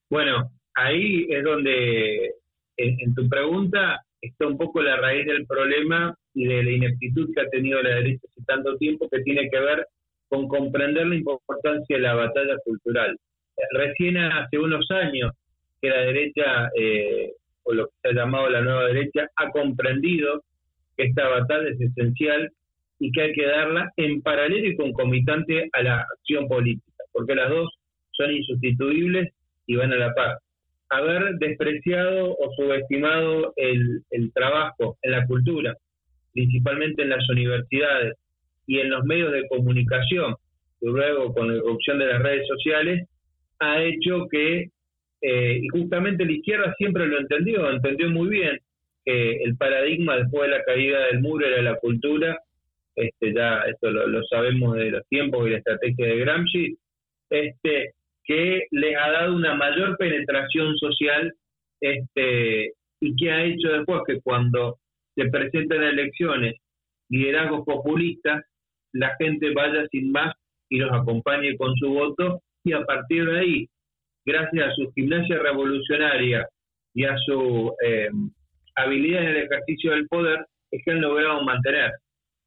Bueno, 0.10 0.52
ahí 0.76 1.28
es 1.30 1.44
donde 1.44 2.32
en, 2.78 3.14
tu 3.14 3.28
pregunta 3.30 4.06
está 4.22 4.48
un 4.48 4.58
poco 4.58 4.82
la 4.82 4.98
raíz 4.98 5.26
del 5.26 5.46
problema 5.46 6.16
y 6.34 6.46
de 6.46 6.64
la 6.64 6.72
ineptitud 6.72 7.30
que 7.34 7.42
ha 7.42 7.50
tenido 7.50 7.82
la 7.82 7.96
derecha 7.96 8.28
hace 8.30 8.46
tanto 8.46 8.78
tiempo 8.78 9.10
que 9.10 9.22
tiene 9.22 9.50
que 9.50 9.60
ver 9.60 9.86
con 10.28 10.48
comprender 10.48 11.08
la 11.08 11.16
importancia 11.16 11.98
de 11.98 12.04
la 12.04 12.16
batalla 12.16 12.58
cultural. 12.64 13.18
Recién 13.72 14.18
hace 14.18 14.58
unos 14.58 14.90
años 14.92 15.32
que 15.82 15.90
la 15.90 16.02
derecha, 16.02 16.70
eh, 16.78 17.32
o 17.64 17.74
lo 17.74 17.88
que 17.88 17.94
se 18.02 18.10
ha 18.10 18.14
llamado 18.14 18.50
la 18.50 18.62
nueva 18.62 18.86
derecha, 18.86 19.28
ha 19.36 19.50
comprendido 19.50 20.44
que 20.96 21.06
esta 21.06 21.28
batalla 21.28 21.70
es 21.70 21.82
esencial 21.82 22.52
y 23.00 23.12
que 23.12 23.22
hay 23.22 23.34
que 23.34 23.46
darla 23.46 23.92
en 23.98 24.22
paralelo 24.22 24.68
y 24.68 24.76
concomitante 24.76 25.70
a 25.72 25.82
la 25.82 26.02
acción 26.02 26.48
política, 26.48 27.04
porque 27.12 27.36
las 27.36 27.50
dos 27.50 27.70
son 28.12 28.32
insustituibles 28.32 29.34
y 29.66 29.76
van 29.76 29.94
a 29.94 29.98
la 29.98 30.14
par. 30.14 30.38
Haber 30.90 31.36
despreciado 31.36 32.32
o 32.32 32.54
subestimado 32.56 33.54
el, 33.56 34.02
el 34.12 34.34
trabajo 34.34 34.98
en 35.02 35.12
la 35.12 35.26
cultura, 35.28 35.76
principalmente 36.34 37.04
en 37.04 37.10
las 37.10 37.30
universidades 37.30 38.16
y 38.66 38.80
en 38.80 38.90
los 38.90 39.04
medios 39.04 39.32
de 39.32 39.48
comunicación, 39.48 40.36
y 40.82 40.88
luego 40.88 41.34
con 41.34 41.48
la 41.50 41.58
irrupción 41.58 42.00
de 42.00 42.06
las 42.08 42.22
redes 42.22 42.48
sociales, 42.48 43.08
ha 43.60 43.82
hecho 43.84 44.28
que, 44.32 44.70
eh, 45.22 45.60
y 45.62 45.68
justamente 45.70 46.26
la 46.26 46.32
izquierda 46.32 46.74
siempre 46.78 47.08
lo 47.08 47.20
entendió, 47.20 47.70
entendió 47.70 48.10
muy 48.10 48.30
bien 48.30 48.60
que 49.06 49.44
el 49.44 49.58
paradigma 49.58 50.18
después 50.18 50.50
de 50.50 50.58
la 50.58 50.64
caída 50.64 51.06
del 51.08 51.22
muro 51.22 51.46
era 51.46 51.62
la 51.62 51.76
cultura, 51.76 52.38
este 52.96 53.34
ya 53.34 53.62
esto 53.62 53.92
lo, 53.92 54.24
sabemos 54.26 54.76
de 54.76 54.92
los 54.92 55.08
tiempos 55.08 55.48
y 55.48 55.52
la 55.52 55.58
estrategia 55.58 56.08
de 56.08 56.18
Gramsci, 56.18 56.78
este 57.30 57.94
que 58.30 58.68
les 58.70 58.96
ha 58.96 59.10
dado 59.10 59.36
una 59.36 59.56
mayor 59.56 59.98
penetración 59.98 60.78
social 60.78 61.34
este 61.82 62.74
y 63.02 63.16
que 63.16 63.32
ha 63.32 63.44
hecho 63.44 63.70
después 63.70 64.02
que 64.06 64.22
cuando 64.22 64.78
se 65.16 65.26
presentan 65.30 65.82
elecciones 65.82 66.58
liderazgos 67.10 67.66
populistas, 67.66 68.44
la 68.94 69.16
gente 69.18 69.52
vaya 69.56 69.88
sin 69.90 70.12
más 70.12 70.36
y 70.70 70.78
los 70.78 70.92
acompañe 70.92 71.58
con 71.58 71.74
su 71.78 71.90
voto 71.90 72.42
y 72.64 72.74
a 72.74 72.84
partir 72.84 73.26
de 73.26 73.40
ahí, 73.40 73.68
gracias 74.24 74.68
a 74.68 74.76
su 74.76 74.92
gimnasia 74.92 75.40
revolucionaria 75.40 76.48
y 76.94 77.06
a 77.06 77.18
su 77.26 77.74
eh, 77.84 78.10
habilidad 78.76 79.24
en 79.24 79.30
el 79.30 79.38
ejercicio 79.38 79.92
del 79.92 80.08
poder, 80.08 80.46
es 80.70 80.84
que 80.86 80.92
han 80.92 81.02
logrado 81.02 81.42
mantener. 81.44 81.94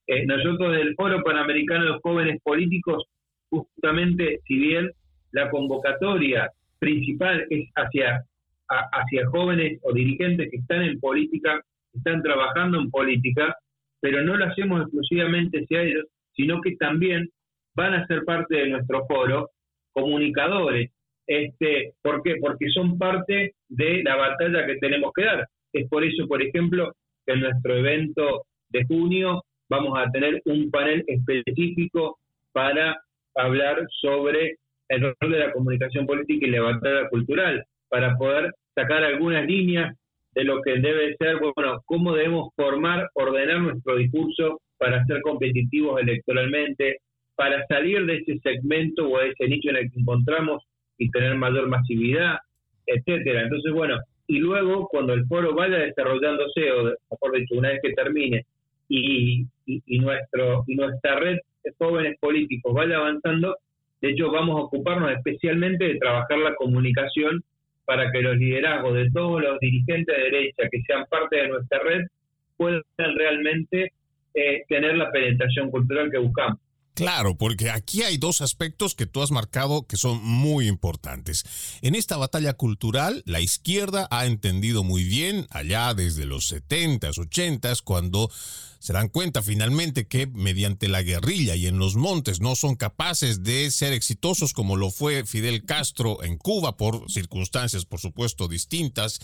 Eh, 0.07 0.27
nosotros 0.27 0.77
del 0.77 0.95
Foro 0.95 1.25
Panamericano 1.25 1.87
de 1.87 2.01
Jóvenes 2.03 2.41
Políticos, 2.45 3.05
justamente, 3.51 4.39
si 4.47 4.59
bien 4.59 4.93
la 5.33 5.51
convocatoria 5.51 6.51
principal 6.79 7.47
es 7.51 7.69
hacia, 7.75 8.25
hacia 8.69 9.27
jóvenes 9.27 9.79
o 9.83 9.93
dirigentes 9.93 10.51
que 10.51 10.57
están 10.57 10.83
en 10.83 11.01
política, 11.01 11.61
están 11.95 12.23
trabajando 12.23 12.79
en 12.79 12.91
política, 12.91 13.57
pero 14.01 14.23
no 14.23 14.37
lo 14.37 14.47
hacemos 14.47 14.83
exclusivamente 14.83 15.61
hacia 15.61 15.83
ellos, 15.83 16.07
sino 16.35 16.61
que 16.61 16.77
también 16.77 17.29
van 17.75 17.95
a 17.95 18.07
ser 18.07 18.25
parte 18.25 18.57
de 18.57 18.69
nuestro 18.69 19.07
foro 19.07 19.51
comunicadores. 19.93 20.91
Este, 21.27 21.95
¿Por 22.03 22.23
qué? 22.23 22.37
Porque 22.41 22.69
son 22.71 22.99
parte 22.99 23.55
de 23.69 24.03
la 24.03 24.17
batalla 24.17 24.67
que 24.67 24.77
tenemos 24.77 25.13
que 25.15 25.25
dar. 25.25 25.47
Es 25.73 25.89
por 25.89 26.05
eso, 26.05 26.27
por 26.27 26.43
ejemplo, 26.43 26.93
que 27.27 27.35
en 27.35 27.41
nuestro 27.41 27.77
evento 27.77 28.45
de 28.71 28.85
junio 28.87 29.43
vamos 29.69 29.99
a 29.99 30.11
tener 30.11 30.43
un 30.45 30.71
panel 30.71 31.05
específico 31.07 32.19
para 32.53 33.01
hablar 33.35 33.87
sobre 34.01 34.57
el 34.89 35.03
rol 35.03 35.33
de 35.33 35.39
la 35.39 35.53
comunicación 35.53 36.07
política 36.07 36.47
y 36.47 36.51
la 36.51 36.63
batalla 36.63 37.09
cultural, 37.09 37.65
para 37.89 38.17
poder 38.17 38.53
sacar 38.75 39.03
algunas 39.05 39.47
líneas 39.47 39.97
de 40.35 40.45
lo 40.45 40.63
que 40.63 40.79
debe 40.79 41.15
ser, 41.17 41.39
bueno, 41.41 41.83
cómo 41.85 42.15
debemos 42.15 42.51
formar, 42.57 43.09
ordenar 43.15 43.61
nuestro 43.61 43.97
discurso 43.97 44.61
para 44.79 45.05
ser 45.05 45.21
competitivos 45.21 46.01
electoralmente, 46.01 46.99
para 47.37 47.65
salir 47.67 48.05
de 48.07 48.17
ese 48.17 48.39
segmento 48.39 49.09
o 49.09 49.19
de 49.19 49.31
ese 49.31 49.49
nicho 49.49 49.71
en 49.71 49.77
el 49.77 49.91
que 49.91 50.01
encontramos 50.01 50.63
y 50.99 51.11
tener 51.11 51.35
mayor 51.37 51.69
masividad, 51.69 52.39
etcétera. 52.87 53.43
Entonces, 53.43 53.73
bueno, 53.73 53.99
y 54.27 54.39
luego 54.39 54.89
cuando 54.89 55.13
el 55.13 55.27
foro 55.27 55.55
vaya 55.55 55.79
desarrollándose, 55.79 56.73
o 56.73 56.85
mejor 57.11 57.39
dicho, 57.39 57.55
una 57.57 57.71
vez 57.71 57.81
que 57.83 57.93
termine, 57.93 58.47
y, 58.89 59.47
y, 59.67 59.99
nuestro 59.99 60.65
y 60.67 60.75
nuestra 60.75 61.17
red 61.19 61.39
de 61.65 61.73
jóvenes 61.79 62.19
políticos 62.21 62.75
vaya 62.75 62.97
avanzando, 62.97 63.57
de 64.03 64.11
hecho 64.11 64.31
vamos 64.31 64.59
a 64.59 64.65
ocuparnos 64.65 65.13
especialmente 65.13 65.85
de 65.85 65.99
trabajar 65.99 66.39
la 66.39 66.55
comunicación 66.57 67.43
para 67.85 68.11
que 68.11 68.21
los 68.21 68.37
liderazgos 68.37 68.95
de 68.95 69.11
todos 69.11 69.41
los 69.41 69.59
dirigentes 69.61 70.15
de 70.17 70.23
derecha 70.25 70.69
que 70.71 70.83
sean 70.83 71.07
parte 71.09 71.37
de 71.37 71.49
nuestra 71.49 71.79
red 71.79 72.07
puedan 72.57 72.83
realmente 73.17 73.93
eh, 74.35 74.63
tener 74.69 74.97
la 74.97 75.11
penetración 75.11 75.71
cultural 75.71 76.11
que 76.11 76.19
buscamos. 76.19 76.59
Claro, 76.95 77.37
porque 77.39 77.71
aquí 77.71 78.03
hay 78.03 78.19
dos 78.19 78.43
aspectos 78.43 78.95
que 78.95 79.07
tú 79.07 79.23
has 79.23 79.31
marcado 79.31 79.87
que 79.87 79.97
son 79.97 80.23
muy 80.23 80.69
importantes. 80.69 81.45
En 81.81 81.95
esta 81.95 82.19
batalla 82.19 82.53
cultural, 82.53 83.23
la 83.25 83.41
izquierda 83.41 84.09
ha 84.11 84.27
entendido 84.27 84.85
muy 84.85 85.05
bien, 85.05 85.47
allá 85.51 85.95
desde 85.95 86.27
los 86.27 86.53
70s, 86.53 87.17
80s, 87.17 87.83
cuando 87.83 88.31
se 88.83 88.93
dan 88.93 89.09
cuenta 89.09 89.43
finalmente 89.43 90.09
que 90.09 90.27
mediante 90.27 90.89
la 90.89 91.03
guerrilla 91.03 91.55
y 91.55 91.69
en 91.69 91.79
los 91.79 91.95
montes 91.95 92.41
no 92.41 92.57
son 92.57 92.75
capaces 92.75 93.45
de 93.45 93.71
ser 93.71 93.93
exitosos 93.93 94.53
como 94.53 94.75
lo 94.75 94.91
fue 94.91 95.25
Fidel 95.25 95.65
Castro 95.65 96.21
en 96.25 96.37
Cuba 96.37 96.77
por 96.77 97.09
circunstancias 97.09 97.85
por 97.85 98.01
supuesto 98.01 98.49
distintas 98.49 99.21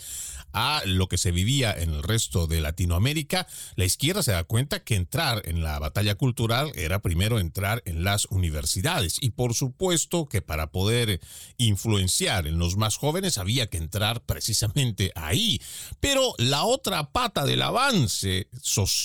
a 0.53 0.81
lo 0.85 1.09
que 1.09 1.17
se 1.17 1.31
vivía 1.31 1.73
en 1.73 1.89
el 1.89 2.03
resto 2.03 2.47
de 2.47 2.61
Latinoamérica, 2.61 3.47
la 3.75 3.83
izquierda 3.83 4.23
se 4.23 4.31
da 4.31 4.45
cuenta 4.45 4.81
que 4.81 4.95
entrar 4.95 5.41
en 5.43 5.61
la 5.61 5.77
batalla 5.77 6.15
cultural 6.15 6.71
era 6.75 6.99
primero 6.99 7.37
entrar 7.37 7.58
en 7.85 8.03
las 8.03 8.25
universidades 8.27 9.17
y 9.21 9.31
por 9.31 9.53
supuesto 9.53 10.27
que 10.27 10.41
para 10.41 10.71
poder 10.71 11.19
influenciar 11.57 12.47
en 12.47 12.57
los 12.57 12.77
más 12.77 12.95
jóvenes 12.95 13.37
había 13.37 13.67
que 13.67 13.77
entrar 13.77 14.21
precisamente 14.21 15.11
ahí. 15.15 15.61
Pero 15.99 16.33
la 16.37 16.63
otra 16.63 17.11
pata 17.11 17.45
del 17.45 17.61
avance 17.61 18.47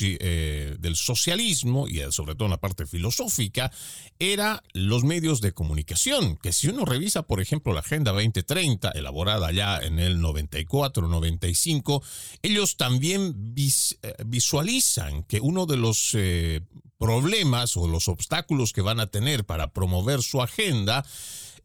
eh, 0.01 0.77
del 0.79 0.97
socialismo 0.97 1.88
y 1.88 2.01
sobre 2.11 2.35
todo 2.35 2.47
en 2.47 2.53
la 2.53 2.61
parte 2.61 2.87
filosófica 2.87 3.73
era 4.19 4.62
los 4.73 5.05
medios 5.05 5.40
de 5.40 5.53
comunicación, 5.53 6.37
que 6.37 6.53
si 6.53 6.69
uno 6.69 6.85
revisa, 6.85 7.23
por 7.23 7.40
ejemplo, 7.40 7.73
la 7.73 7.81
Agenda 7.81 8.12
2030, 8.12 8.90
elaborada 8.90 9.51
ya 9.53 9.79
en 9.79 9.99
el 9.99 10.21
94-95, 10.21 12.03
ellos 12.43 12.77
también 12.77 13.55
eh, 13.57 14.14
visualizan 14.27 15.25
que 15.25 15.40
uno 15.40 15.67
de 15.67 15.77
los 15.77 16.11
eh, 16.14 16.61
problemas 17.05 17.77
o 17.77 17.87
los 17.87 18.09
obstáculos 18.09 18.73
que 18.73 18.81
van 18.81 18.99
a 18.99 19.09
tener 19.09 19.45
para 19.45 19.75
promover 19.75 20.23
su 20.23 20.40
agenda 20.40 21.05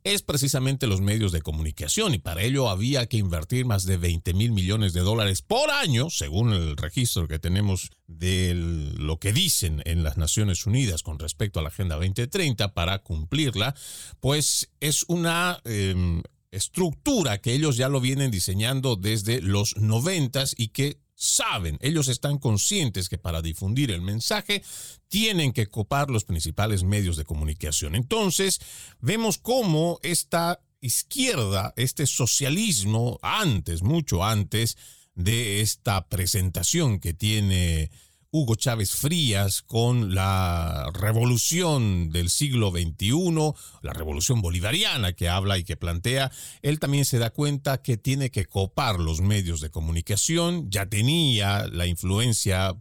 es 0.04 0.21
precisamente 0.21 0.86
los 0.86 0.99
medios 0.99 1.32
de 1.32 1.41
comunicación. 1.41 2.13
Y 2.13 2.17
para 2.17 2.43
ello 2.43 2.69
había 2.69 3.06
que 3.08 3.15
invertir 3.15 3.65
más 3.65 3.86
de 3.86 3.95
20 3.95 4.34
mil 4.34 4.52
millones 4.52 4.91
de 4.91 4.99
dólares 4.99 5.41
por 5.41 5.69
año, 5.71 6.10
según 6.10 6.52
el 6.52 6.75
registro 6.75 7.30
que 7.30 7.39
tenemos 7.39 7.89
de 8.08 8.54
lo 8.54 9.17
que 9.17 9.32
dicen 9.32 9.82
en 9.86 10.04
las 10.04 10.17
Naciones 10.17 10.65
Unidas 10.65 11.04
con 11.04 11.19
respecto 11.19 11.60
a 11.60 11.63
la 11.63 11.69
Agenda 11.69 11.95
2030 11.95 12.73
para 12.73 12.99
cumplirla, 12.99 13.75
pues 14.19 14.69
es 14.82 15.06
una... 15.08 15.62
Em, 15.63 16.21
estructura 16.52 17.38
que 17.41 17.54
ellos 17.54 17.78
ya 17.78 17.89
lo 17.89 18.02
vienen 18.02 18.32
diseñando 18.32 18.95
desde 18.95 19.39
los 19.39 19.78
noventas 19.78 20.56
y 20.58 20.69
que 20.69 20.97
saben, 21.19 21.77
ellos 21.82 22.08
están 22.08 22.38
conscientes 22.38 23.10
que 23.10 23.17
para 23.17 23.41
difundir 23.41 23.91
el 23.91 24.01
mensaje 24.01 24.63
tienen 25.10 25.51
que 25.51 25.67
copar 25.67 26.10
los 26.10 26.23
principales 26.23 26.84
medios 26.84 27.17
de 27.17 27.25
comunicación. 27.25 27.93
Entonces, 27.93 28.62
vemos 29.01 29.38
cómo 29.38 29.99
esta 30.01 30.62
izquierda, 30.79 31.73
este 31.75 32.08
socialismo, 32.08 33.19
antes, 33.21 33.84
mucho 33.84 34.23
antes 34.23 34.77
de 35.13 35.60
esta 35.60 36.08
presentación 36.08 37.01
que 37.01 37.13
tiene 37.13 37.91
Hugo 38.32 38.54
Chávez 38.54 38.92
Frías 38.92 39.63
con 39.63 40.13
la 40.13 40.92
revolución 40.94 42.12
del 42.12 42.30
siglo 42.30 42.70
XXI, 42.70 43.54
la 43.82 43.94
revolución 43.94 44.39
bolivariana 44.39 45.13
que 45.13 45.30
habla 45.30 45.58
y 45.58 45.63
que 45.63 45.78
plantea, 45.78 46.32
él 46.62 46.78
también 46.80 47.06
se 47.06 47.18
da 47.18 47.32
cuenta 47.32 47.82
que 47.82 47.98
tiene 47.98 48.30
que 48.30 48.46
copar 48.46 49.00
los 49.00 49.22
medios 49.22 49.62
de 49.62 49.72
comunicación, 49.72 50.70
ya 50.70 50.86
tenía 50.86 51.65
la 51.68 51.88
influencia 51.88 52.76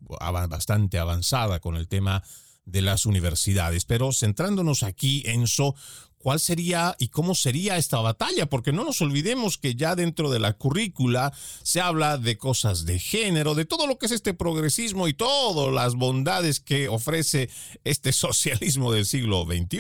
bastante 0.49 0.99
avanzada 0.99 1.61
con 1.61 1.77
el 1.77 1.89
tema 1.89 2.23
de 2.67 2.83
las 2.83 3.07
universidades, 3.07 3.87
pero 3.87 4.13
centrándonos 4.13 4.83
aquí, 4.83 5.23
Enzo, 5.25 5.75
cuál 6.19 6.39
sería 6.39 6.95
y 6.99 7.09
cómo 7.09 7.35
sería 7.35 7.77
esta 7.77 8.01
batalla, 8.01 8.47
porque 8.47 8.73
no 8.73 8.85
nos 8.85 9.01
olvidemos 9.01 9.59
que 9.59 9.75
ya 9.75 9.95
dentro 9.95 10.31
de 10.31 10.41
la 10.41 10.53
currícula 10.53 11.31
se 11.33 11.81
habla 11.81 12.19
de 12.19 12.37
cosas 12.37 12.87
de 12.87 12.99
género, 12.99 13.55
de 13.55 13.65
todo 13.65 13.87
lo 13.87 13.99
que 13.99 14.07
es 14.07 14.13
este 14.13 14.35
progresismo 14.35 15.09
y 15.09 15.15
todas 15.15 15.73
las 15.73 15.95
bondades 15.95 16.61
que 16.61 16.89
ofrece 16.89 17.49
este 17.85 18.13
socialismo 18.25 18.93
del 18.93 19.05
siglo 19.05 19.45
XXI. 19.45 19.79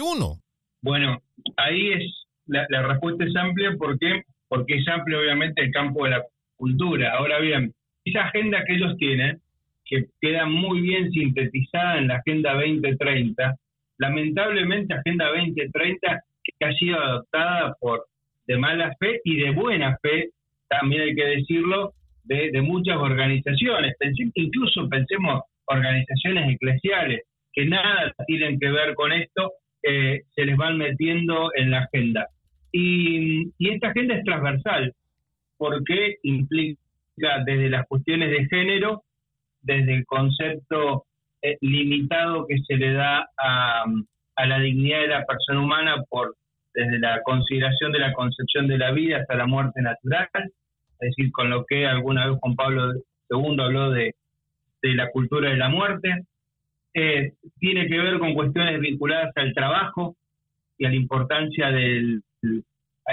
Bueno, 0.81 1.21
ahí 1.57 1.93
es 1.93 2.19
la, 2.49 2.83
respuesta 2.83 3.25
es 3.25 3.37
amplia, 3.37 3.77
¿por 3.77 3.99
qué? 3.99 4.23
Porque 4.49 4.79
es 4.79 4.89
amplio 4.89 5.21
obviamente 5.21 5.63
el 5.63 5.71
campo 5.71 6.05
de 6.05 6.11
la 6.11 6.25
cultura. 6.57 7.13
Ahora 7.15 7.39
bien, 7.41 7.73
esa 8.05 8.23
agenda 8.25 8.65
que 8.65 8.75
ellos 8.75 8.97
tienen, 8.97 9.41
que 9.85 10.07
queda 10.21 10.47
muy 10.47 10.81
bien 10.81 11.11
sintetizada 11.13 11.99
en 11.99 12.09
la 12.09 12.17
Agenda 12.17 12.55
2030, 12.55 13.57
lamentablemente 13.99 14.95
Agenda 14.95 15.27
2030 15.27 16.25
que 16.59 16.67
ha 16.67 16.73
sido 16.73 17.01
adoptada 17.01 17.75
por 17.81 18.07
de 18.47 18.57
mala 18.57 18.95
fe 18.99 19.21
y 19.25 19.37
de 19.37 19.51
buena 19.51 19.99
fe, 20.03 20.31
también 20.69 21.03
hay 21.03 21.15
que 21.15 21.25
decirlo, 21.25 21.93
de, 22.25 22.61
muchas 22.61 22.97
organizaciones, 22.97 23.95
incluso 24.35 24.89
pensemos 24.89 25.43
organizaciones 25.67 26.55
eclesiales 26.55 27.23
que 27.53 27.65
nada 27.65 28.13
tienen 28.27 28.59
que 28.59 28.71
ver 28.71 28.95
con 28.95 29.13
esto, 29.13 29.53
eh, 29.83 30.23
se 30.35 30.45
les 30.45 30.57
van 30.57 30.77
metiendo 30.77 31.51
en 31.55 31.71
la 31.71 31.81
agenda. 31.81 32.29
Y, 32.73 33.51
esta 33.59 33.89
agenda 33.89 34.17
es 34.17 34.25
transversal, 34.25 34.93
porque 35.57 36.17
implica 36.23 36.79
desde 37.45 37.71
las 37.71 37.87
cuestiones 37.87 38.31
de 38.31 38.47
género, 38.47 39.03
desde 39.63 39.95
el 39.95 40.07
concepto 40.07 41.05
eh, 41.43 41.57
limitado 41.61 42.47
que 42.47 42.59
se 42.67 42.77
le 42.77 42.93
da 42.93 43.27
a, 43.39 43.85
a 44.39 44.47
la 44.47 44.61
dignidad 44.61 45.01
de 45.01 45.09
la 45.09 45.25
persona 45.27 45.61
humana 45.61 46.03
por 46.09 46.37
desde 46.73 47.01
la 47.01 47.23
consideración 47.23 47.91
de 47.91 47.99
la 47.99 48.13
concepción 48.13 48.69
de 48.69 48.79
la 48.79 48.93
vida 48.93 49.19
hasta 49.19 49.35
la 49.35 49.47
muerte 49.47 49.83
natural, 49.83 50.29
es 50.35 50.99
decir, 51.01 51.33
con 51.33 51.51
lo 51.51 51.65
que 51.65 51.87
alguna 51.87 52.29
vez 52.29 52.39
Juan 52.41 52.55
Pablo 52.55 52.93
II 53.31 53.57
habló 53.61 53.91
de, 53.91 54.15
la 54.83 55.11
cultura 55.11 55.51
de 55.51 55.57
la 55.57 55.69
muerte. 55.69 56.25
Eh, 56.95 57.33
tiene 57.59 57.89
que 57.89 57.99
ver 57.99 58.19
con 58.19 58.35
cuestiones 58.35 58.81
vinculadas 58.81 59.33
al 59.37 59.53
trabajo 59.55 60.17
y 60.79 60.87
a 60.87 60.91
la 60.91 60.95
importancia 60.95 61.71
del 61.71 62.23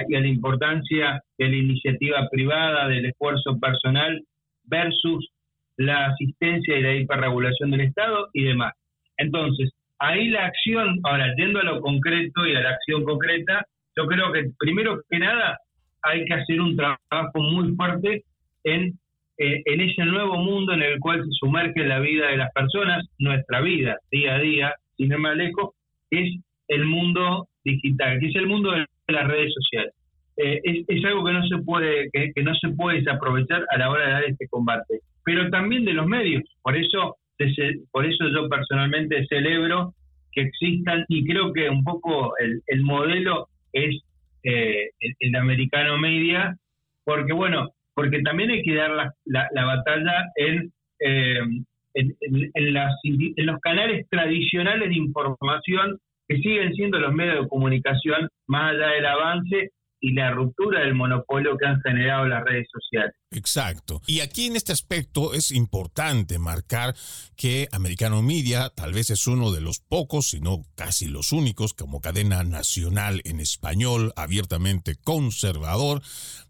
y 0.08 0.16
a 0.16 0.20
la 0.20 0.28
importancia 0.28 1.24
de 1.38 1.50
la 1.50 1.56
iniciativa 1.56 2.28
privada, 2.30 2.88
del 2.88 3.06
esfuerzo 3.06 3.58
personal 3.60 4.22
versus 4.66 5.30
la 5.78 6.08
asistencia 6.08 6.78
y 6.78 6.82
la 6.82 6.94
hiperregulación 6.96 7.72
del 7.72 7.82
Estado 7.82 8.30
y 8.34 8.44
demás. 8.44 8.74
Entonces, 9.18 9.72
ahí 10.00 10.30
la 10.30 10.46
acción, 10.46 11.00
ahora 11.04 11.34
yendo 11.36 11.60
a 11.60 11.64
lo 11.64 11.82
concreto 11.82 12.46
y 12.46 12.56
a 12.56 12.62
la 12.62 12.72
acción 12.72 13.04
concreta, 13.04 13.66
yo 13.96 14.08
creo 14.08 14.32
que 14.32 14.52
primero 14.60 15.02
que 15.10 15.20
nada 15.20 15.58
hay 16.04 16.26
que 16.26 16.34
hacer 16.34 16.62
un 16.62 16.76
trabajo 16.76 17.40
muy 17.40 17.76
fuerte 17.76 18.24
en, 18.64 18.98
eh, 19.38 19.62
en 19.66 19.82
ese 19.82 20.06
nuevo 20.06 20.38
mundo 20.38 20.74
en 20.74 20.82
el 20.82 21.00
cual 21.00 21.24
se 21.24 21.32
sumerge 21.32 21.86
la 21.86 22.00
vida 22.00 22.28
de 22.28 22.38
las 22.38 22.52
personas, 22.54 23.08
nuestra 23.20 23.62
vida 23.62 23.98
día 24.12 24.36
a 24.36 24.40
día, 24.40 24.74
sin 24.98 25.12
ir 25.12 25.18
más 25.18 25.36
lejos, 25.36 25.72
es 26.12 26.40
el 26.68 26.86
mundo 26.86 27.48
digital, 27.64 28.20
que 28.20 28.28
es 28.28 28.36
el 28.36 28.48
mundo 28.48 28.72
de 28.72 28.86
las 29.08 29.28
redes 29.28 29.54
sociales. 29.54 29.94
Eh, 30.38 30.62
es, 30.66 31.06
algo 31.06 31.24
que 31.24 31.32
no 31.32 31.48
se 31.48 31.58
puede 31.60 32.10
que, 32.12 32.34
que 32.34 32.44
no 32.44 32.54
se 32.56 32.70
puede 32.70 32.98
desaprovechar 32.98 33.66
a 33.70 33.78
la 33.78 33.90
hora 33.90 34.06
de 34.06 34.12
dar 34.12 34.24
este 34.26 34.48
combate, 34.50 35.00
pero 35.24 35.50
también 35.50 35.86
de 35.86 35.94
los 35.94 36.06
medios. 36.06 36.44
Por 36.62 36.76
eso 36.76 37.16
por 37.92 38.06
eso 38.06 38.30
yo 38.30 38.50
personalmente 38.50 39.26
celebro 39.28 39.94
que 40.32 40.42
existan 40.42 41.06
y 41.08 41.26
creo 41.26 41.54
que 41.54 41.70
un 41.70 41.84
poco 41.84 42.34
el, 42.38 42.82
modelo 42.84 43.48
es 43.74 44.02
eh, 44.44 44.90
el, 45.20 45.36
americano 45.36 45.98
media, 45.98 46.56
porque 47.04 47.34
bueno, 47.34 47.70
porque 47.94 48.22
también 48.22 48.52
hay 48.52 48.62
que 48.62 48.76
dar 48.76 48.92
la, 49.26 49.48
la, 49.52 49.66
batalla 49.66 50.26
en, 50.36 50.72
eh, 51.00 51.40
en, 51.94 52.16
en, 52.22 52.74
las, 52.74 52.94
en 53.04 53.46
los 53.46 53.60
canales 53.62 54.06
tradicionales 54.10 54.90
de 54.90 54.96
información 54.96 55.98
que 56.28 56.38
siguen 56.38 56.74
siendo 56.74 57.00
los 57.00 57.14
medios 57.14 57.42
de 57.42 57.48
comunicación, 57.48 58.28
más 58.48 58.74
allá 58.74 58.88
del 58.88 59.06
avance 59.06 59.72
y 60.02 60.14
la 60.14 60.32
ruptura 60.32 60.82
del 60.82 60.96
monopolio 60.96 61.58
que 61.58 61.66
han 61.66 61.82
generado 61.82 62.28
las 62.28 62.44
redes 62.44 62.68
sociales. 62.72 63.16
Exacto. 63.32 64.02
Y 64.08 64.22
aquí 64.22 64.46
en 64.46 64.56
este 64.56 64.72
aspecto 64.72 65.34
es 65.34 65.52
importante 65.52 66.40
marcar 66.40 66.96
que 67.36 67.68
Americano 67.72 68.22
Media 68.22 68.72
tal 68.74 68.94
vez 68.94 69.10
es 69.10 69.28
uno 69.28 69.52
de 69.52 69.62
los 69.62 69.80
pocos, 69.80 70.30
si 70.30 70.40
no 70.40 70.66
casi 70.76 71.08
los 71.08 71.32
únicos, 71.32 71.74
como 71.74 72.00
cadena 72.00 72.44
nacional 72.44 73.22
en 73.26 73.40
español, 73.40 74.14
abiertamente 74.16 74.96
conservador, 74.96 76.02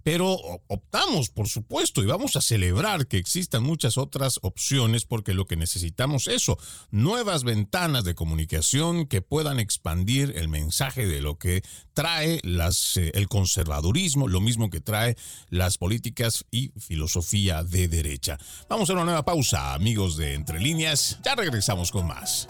pero 0.03 0.38
optamos, 0.67 1.29
por 1.29 1.47
supuesto, 1.47 2.03
y 2.03 2.05
vamos 2.05 2.35
a 2.35 2.41
celebrar 2.41 3.07
que 3.07 3.17
existan 3.17 3.63
muchas 3.63 3.97
otras 3.97 4.38
opciones 4.43 5.05
porque 5.05 5.33
lo 5.33 5.45
que 5.45 5.55
necesitamos 5.55 6.27
es 6.27 6.35
eso, 6.35 6.59
nuevas 6.91 7.43
ventanas 7.43 8.03
de 8.03 8.13
comunicación 8.13 9.07
que 9.07 9.21
puedan 9.21 9.59
expandir 9.59 10.33
el 10.35 10.49
mensaje 10.49 11.07
de 11.07 11.21
lo 11.21 11.39
que 11.39 11.63
trae 11.93 12.39
las, 12.43 12.97
eh, 12.97 13.11
el 13.15 13.27
conservadurismo, 13.27 14.27
lo 14.27 14.41
mismo 14.41 14.69
que 14.69 14.81
trae 14.81 15.15
las 15.49 15.77
políticas 15.79 16.45
filosofía 16.80 17.63
de 17.63 17.88
derecha. 17.88 18.38
Vamos 18.69 18.89
a 18.89 18.93
una 18.93 19.06
nueva 19.06 19.25
pausa, 19.25 19.73
amigos 19.73 20.17
de 20.17 20.34
Entre 20.34 20.60
Líneas. 20.60 21.19
Ya 21.23 21.36
regresamos 21.36 21.91
con 21.91 22.08
más. 22.08 22.47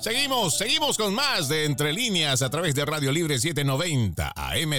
Seguimos, 0.00 0.56
seguimos 0.56 0.96
con 0.96 1.12
más 1.12 1.48
de 1.48 1.64
Entre 1.64 1.92
Líneas 1.92 2.40
a 2.42 2.50
través 2.50 2.76
de 2.76 2.84
Radio 2.84 3.10
Libre 3.10 3.36
790 3.36 4.32
AM 4.36 4.70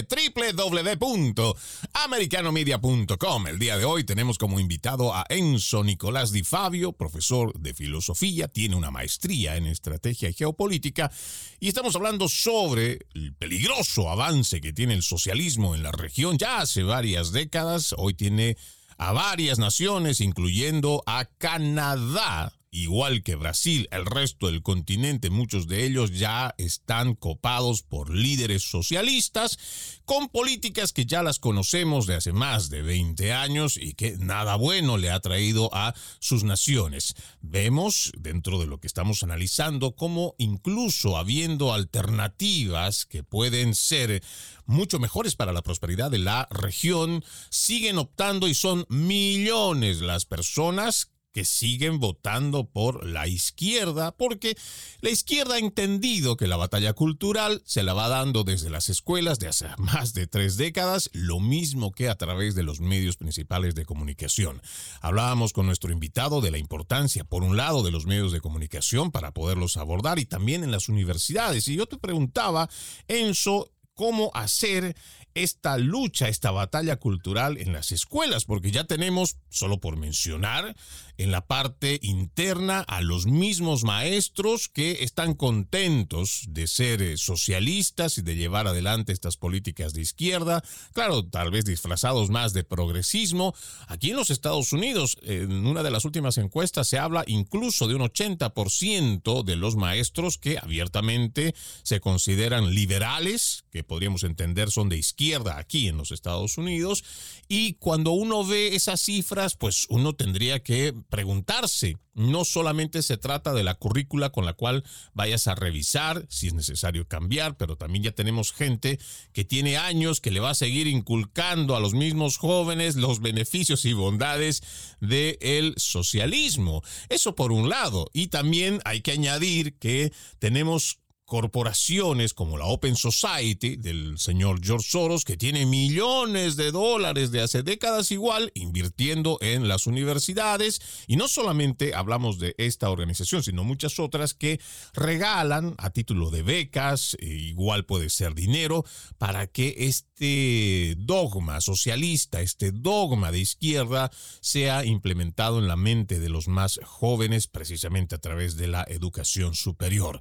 www.americanomedia.com. 0.56 3.47
El 3.47 3.60
día 3.60 3.78
de 3.78 3.84
hoy 3.84 4.06
tenemos 4.06 4.38
como 4.38 4.62
invitado 4.62 5.13
a 5.13 5.25
Enzo 5.28 5.84
Nicolás 5.84 6.32
Di 6.32 6.43
Fabio, 6.43 6.93
profesor 6.93 7.52
de 7.60 7.73
filosofía, 7.73 8.47
tiene 8.47 8.78
una 8.78 8.91
maestría 8.91 9.58
en 9.58 9.65
estrategia 9.65 10.30
y 10.30 10.34
geopolítica 10.34 11.12
y 11.60 11.67
estamos 11.67 11.97
hablando 11.97 12.30
sobre 12.30 12.99
el 13.13 13.34
peligroso 13.34 14.10
avance 14.10 14.62
que 14.62 14.71
tiene 14.71 14.93
el 14.93 15.04
socialismo 15.04 15.75
en 15.75 15.84
la 15.84 15.91
región 15.91 16.38
ya 16.38 16.60
hace 16.60 16.84
varias 16.84 17.34
décadas. 17.34 17.93
Hoy 17.97 18.13
tiene 18.13 18.56
a 18.99 19.13
varias 19.13 19.57
naciones, 19.57 20.21
incluyendo 20.21 21.01
a 21.07 21.25
Canadá, 21.25 22.53
igual 22.71 23.23
que 23.23 23.36
Brasil, 23.36 23.88
el 23.91 24.05
resto 24.05 24.47
del 24.47 24.62
continente, 24.62 25.29
muchos 25.29 25.67
de 25.67 25.86
ellos 25.86 26.12
ya 26.12 26.53
están 26.58 27.15
copados 27.15 27.82
por 27.82 28.13
líderes 28.13 28.63
socialistas 28.63 29.58
con 30.05 30.29
políticas 30.29 30.93
que 30.93 31.05
ya 31.05 31.23
las 31.23 31.39
conocemos 31.39 32.08
de 32.08 32.15
hace 32.15 32.34
más 32.34 32.69
de 32.69 32.82
20 32.82 33.34
años 33.34 33.77
y 33.77 33.93
que 33.93 34.17
nada 34.17 34.55
bueno 34.55 34.97
le 34.97 35.10
ha 35.12 35.19
traído 35.19 35.69
a 35.73 35.93
sus 36.19 36.43
naciones. 36.43 37.15
Vemos 37.41 38.12
dentro 38.17 38.60
de 38.60 38.67
lo 38.67 38.79
que 38.79 38.88
estamos 38.88 39.23
analizando 39.23 39.95
cómo 39.95 40.36
incluso 40.38 41.17
habiendo 41.17 41.73
alternativas 41.73 43.05
que 43.05 43.23
pueden 43.23 43.75
ser 43.75 44.23
mucho 44.65 44.99
mejores 44.99 45.36
para 45.36 45.53
la 45.53 45.63
prosperidad 45.63 46.12
de 46.12 46.19
la 46.19 46.47
región, 46.51 47.23
siguen 47.49 47.97
optando 47.97 48.47
y 48.47 48.53
son 48.53 48.86
millones 48.89 50.01
las 50.01 50.25
personas 50.25 51.12
que 51.32 51.46
siguen 51.46 52.00
votando 52.00 52.65
por 52.65 53.06
la 53.06 53.28
izquierda, 53.28 54.12
porque 54.12 54.58
la 55.02 55.10
izquierda 55.10 55.56
ha 55.56 55.60
entendido 55.60 56.38
que 56.38 56.48
la 56.48 56.58
batalla 56.58 56.94
cultural 56.94 57.62
se 57.65 57.84
la 57.84 57.94
va 57.94 58.08
dando 58.08 58.44
desde 58.44 58.70
las 58.70 58.89
escuelas 58.89 59.39
de 59.39 59.48
hace 59.48 59.68
más 59.78 60.13
de 60.13 60.28
tres 60.28 60.58
décadas, 60.58 61.10
lo 61.13 61.39
mismo 61.39 61.92
que 61.92 62.10
a 62.10 62.15
través 62.15 62.56
de 62.56 62.63
los 62.63 62.80
medios 62.80 63.18
principales 63.18 63.76
de 63.76 63.86
comunicación. 63.86 64.62
Hablábamos 65.02 65.54
con 65.54 65.65
nuestro 65.65 65.92
invitado 65.92 66.42
de 66.42 66.52
la 66.52 66.58
importancia, 66.58 67.24
por 67.24 67.44
un 67.44 67.58
lado, 67.58 67.84
de 67.84 67.92
los 67.92 68.06
medios 68.06 68.32
de 68.32 68.42
comunicación 68.42 69.12
para 69.12 69.32
poderlos 69.32 69.78
abordar 69.78 70.20
y 70.20 70.26
también 70.26 70.63
en 70.63 70.72
las 70.72 70.89
universidades. 70.89 71.68
Y 71.68 71.76
yo 71.76 71.86
te 71.86 71.98
preguntaba, 71.98 72.70
Enzo, 73.08 73.72
cómo 74.00 74.32
hacer 74.34 74.96
esta 75.36 75.78
lucha, 75.78 76.28
esta 76.28 76.52
batalla 76.52 76.96
cultural 76.98 77.58
en 77.58 77.74
las 77.74 77.92
escuelas, 77.92 78.46
porque 78.46 78.72
ya 78.72 78.86
tenemos, 78.86 79.38
solo 79.50 79.80
por 79.80 79.98
mencionar, 79.98 80.76
en 81.18 81.32
la 81.32 81.46
parte 81.46 82.00
interna 82.02 82.80
a 82.82 83.02
los 83.02 83.26
mismos 83.26 83.84
maestros 83.84 84.70
que 84.70 85.04
están 85.04 85.34
contentos 85.34 86.46
de 86.50 86.68
ser 86.68 87.02
eh, 87.02 87.18
socialistas 87.18 88.18
y 88.18 88.22
de 88.22 88.36
llevar 88.36 88.68
adelante 88.68 89.12
estas 89.12 89.38
políticas 89.38 89.94
de 89.94 90.02
izquierda, 90.02 90.63
claro, 90.94 91.26
tal 91.26 91.52
vez 91.52 91.65
disfrazados 91.65 92.30
más 92.30 92.54
de 92.54 92.63
progresismo. 92.63 93.54
Aquí 93.88 94.12
en 94.12 94.15
los 94.15 94.30
Estados 94.30 94.74
Unidos, 94.74 95.18
en 95.22 95.68
una 95.68 95.84
de 95.84 95.92
las 95.92 96.06
últimas 96.06 96.38
encuestas 96.38 96.88
se 96.88 96.98
habla 96.98 97.24
incluso 97.28 97.88
de 97.88 97.96
un 97.96 98.02
80% 98.02 99.44
de 99.44 99.56
los 99.56 99.76
maestros 99.76 100.38
que 100.38 100.58
abiertamente 100.58 101.54
se 101.84 102.00
consideran 102.00 102.74
liberales, 102.74 103.65
que 103.72 103.84
podríamos 103.84 104.24
entender 104.24 104.72
son 104.72 104.89
de 104.89 104.98
izquierda 104.98 105.18
aquí 105.53 105.88
en 105.88 105.97
los 105.97 106.12
Estados 106.12 106.58
Unidos, 106.58 107.03
y 107.47 107.73
cuando 107.73 108.12
uno 108.12 108.45
ve 108.45 108.75
esas 108.75 109.01
cifras, 109.01 109.55
pues 109.55 109.86
uno 109.89 110.13
tendría 110.13 110.62
que 110.62 110.93
preguntarse. 111.10 111.97
No 112.13 112.43
solamente 112.43 113.01
se 113.01 113.17
trata 113.17 113.53
de 113.53 113.63
la 113.63 113.75
currícula 113.75 114.32
con 114.32 114.45
la 114.45 114.53
cual 114.53 114.84
vayas 115.13 115.47
a 115.47 115.55
revisar 115.55 116.25
si 116.29 116.47
es 116.47 116.53
necesario 116.53 117.08
cambiar, 117.08 117.55
pero 117.55 117.77
también 117.77 118.03
ya 118.03 118.12
tenemos 118.12 118.51
gente 118.51 118.99
que 119.32 119.45
tiene 119.45 119.77
años 119.77 120.19
que 120.19 120.32
le 120.32 120.39
va 120.39 120.49
a 120.51 120.55
seguir 120.55 120.88
inculcando 120.88 121.75
a 121.75 121.79
los 121.79 121.93
mismos 121.93 122.38
jóvenes 122.38 122.95
los 122.95 123.21
beneficios 123.21 123.86
y 123.86 123.93
bondades 123.93 124.62
del 124.99 125.73
socialismo. 125.77 126.82
Eso 127.08 127.36
por 127.36 127.51
un 127.51 127.69
lado. 127.69 128.10
Y 128.13 128.27
también 128.27 128.82
hay 128.86 129.01
que 129.01 129.12
añadir 129.12 129.75
que 129.77 130.12
tenemos 130.39 130.99
corporaciones 131.30 132.34
como 132.34 132.58
la 132.58 132.65
Open 132.65 132.96
Society 132.96 133.78
del 133.78 134.18
señor 134.18 134.60
George 134.62 134.89
Soros, 134.89 135.24
que 135.24 135.38
tiene 135.38 135.68
millones 135.68 136.56
de 136.56 136.72
dólares 136.72 137.32
de 137.32 137.42
hace 137.42 137.62
décadas 137.62 138.12
igual 138.12 138.52
invirtiendo 138.56 139.38
en 139.39 139.68
las 139.68 139.86
universidades. 139.86 140.82
Y 141.06 141.18
no 141.18 141.28
solamente 141.28 141.94
hablamos 141.94 142.39
de 142.39 142.56
esta 142.58 142.89
organización, 142.89 143.44
sino 143.44 143.63
muchas 143.63 144.00
otras 144.00 144.34
que 144.34 144.60
regalan 144.94 145.76
a 145.78 145.92
título 145.92 146.32
de 146.32 146.42
becas, 146.42 147.15
e 147.20 147.28
igual 147.28 147.86
puede 147.86 148.10
ser 148.10 148.34
dinero, 148.34 148.84
para 149.20 149.46
que 149.46 149.76
este 149.78 150.96
dogma 150.98 151.62
socialista, 151.62 152.42
este 152.42 152.72
dogma 152.72 153.32
de 153.32 153.39
izquierda, 153.39 154.10
sea 154.42 154.84
implementado 154.84 155.60
en 155.60 155.68
la 155.68 155.76
mente 155.76 156.20
de 156.20 156.30
los 156.30 156.48
más 156.48 156.80
jóvenes 156.84 157.46
precisamente 157.46 158.15
a 158.15 158.20
través 158.20 158.58
de 158.58 158.68
la 158.68 158.84
educación 158.89 159.54
superior. 159.54 160.20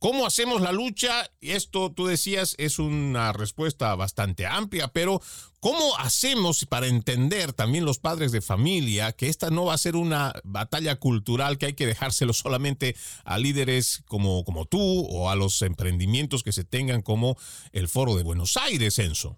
¿Cómo 0.00 0.26
hacemos 0.26 0.60
la 0.60 0.70
lucha? 0.70 1.24
Esto, 1.40 1.92
tú 1.92 2.06
decías, 2.06 2.54
es 2.60 2.78
una 2.78 3.32
respuesta 3.32 3.96
bastante 3.96 4.46
amplia, 4.46 4.86
pero 4.94 5.18
¿cómo 5.60 5.96
hacemos 5.98 6.66
para 6.66 6.86
entender 6.86 7.52
también 7.52 7.84
los 7.84 7.98
padres 7.98 8.30
de 8.30 8.40
familia 8.40 9.10
que 9.10 9.26
esta 9.26 9.50
no 9.50 9.64
va 9.64 9.74
a 9.74 9.78
ser 9.78 9.96
una 9.96 10.34
batalla 10.44 10.94
cultural 11.00 11.58
que 11.58 11.66
hay 11.66 11.72
que 11.72 11.86
dejárselo 11.86 12.32
solamente 12.32 12.94
a 13.24 13.38
líderes 13.38 14.04
como, 14.06 14.44
como 14.44 14.66
tú 14.66 14.78
o 14.80 15.30
a 15.30 15.36
los 15.36 15.62
emprendimientos 15.62 16.44
que 16.44 16.52
se 16.52 16.62
tengan 16.62 17.02
como 17.02 17.34
el 17.72 17.88
Foro 17.88 18.14
de 18.14 18.22
Buenos 18.22 18.56
Aires, 18.56 19.00
Enzo? 19.00 19.36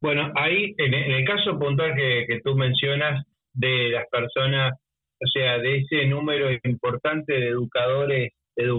Bueno, 0.00 0.32
ahí, 0.34 0.74
en, 0.78 0.92
el 0.92 1.24
caso 1.24 1.56
puntual 1.56 1.94
que, 1.94 2.24
que 2.26 2.40
tú 2.40 2.56
mencionas 2.56 3.24
de 3.52 3.90
las 3.90 4.06
personas, 4.10 4.72
o 4.74 5.28
sea, 5.32 5.58
de 5.58 5.78
ese 5.78 6.06
número 6.06 6.50
importante 6.64 7.32
de 7.32 7.46
educadores 7.50 8.32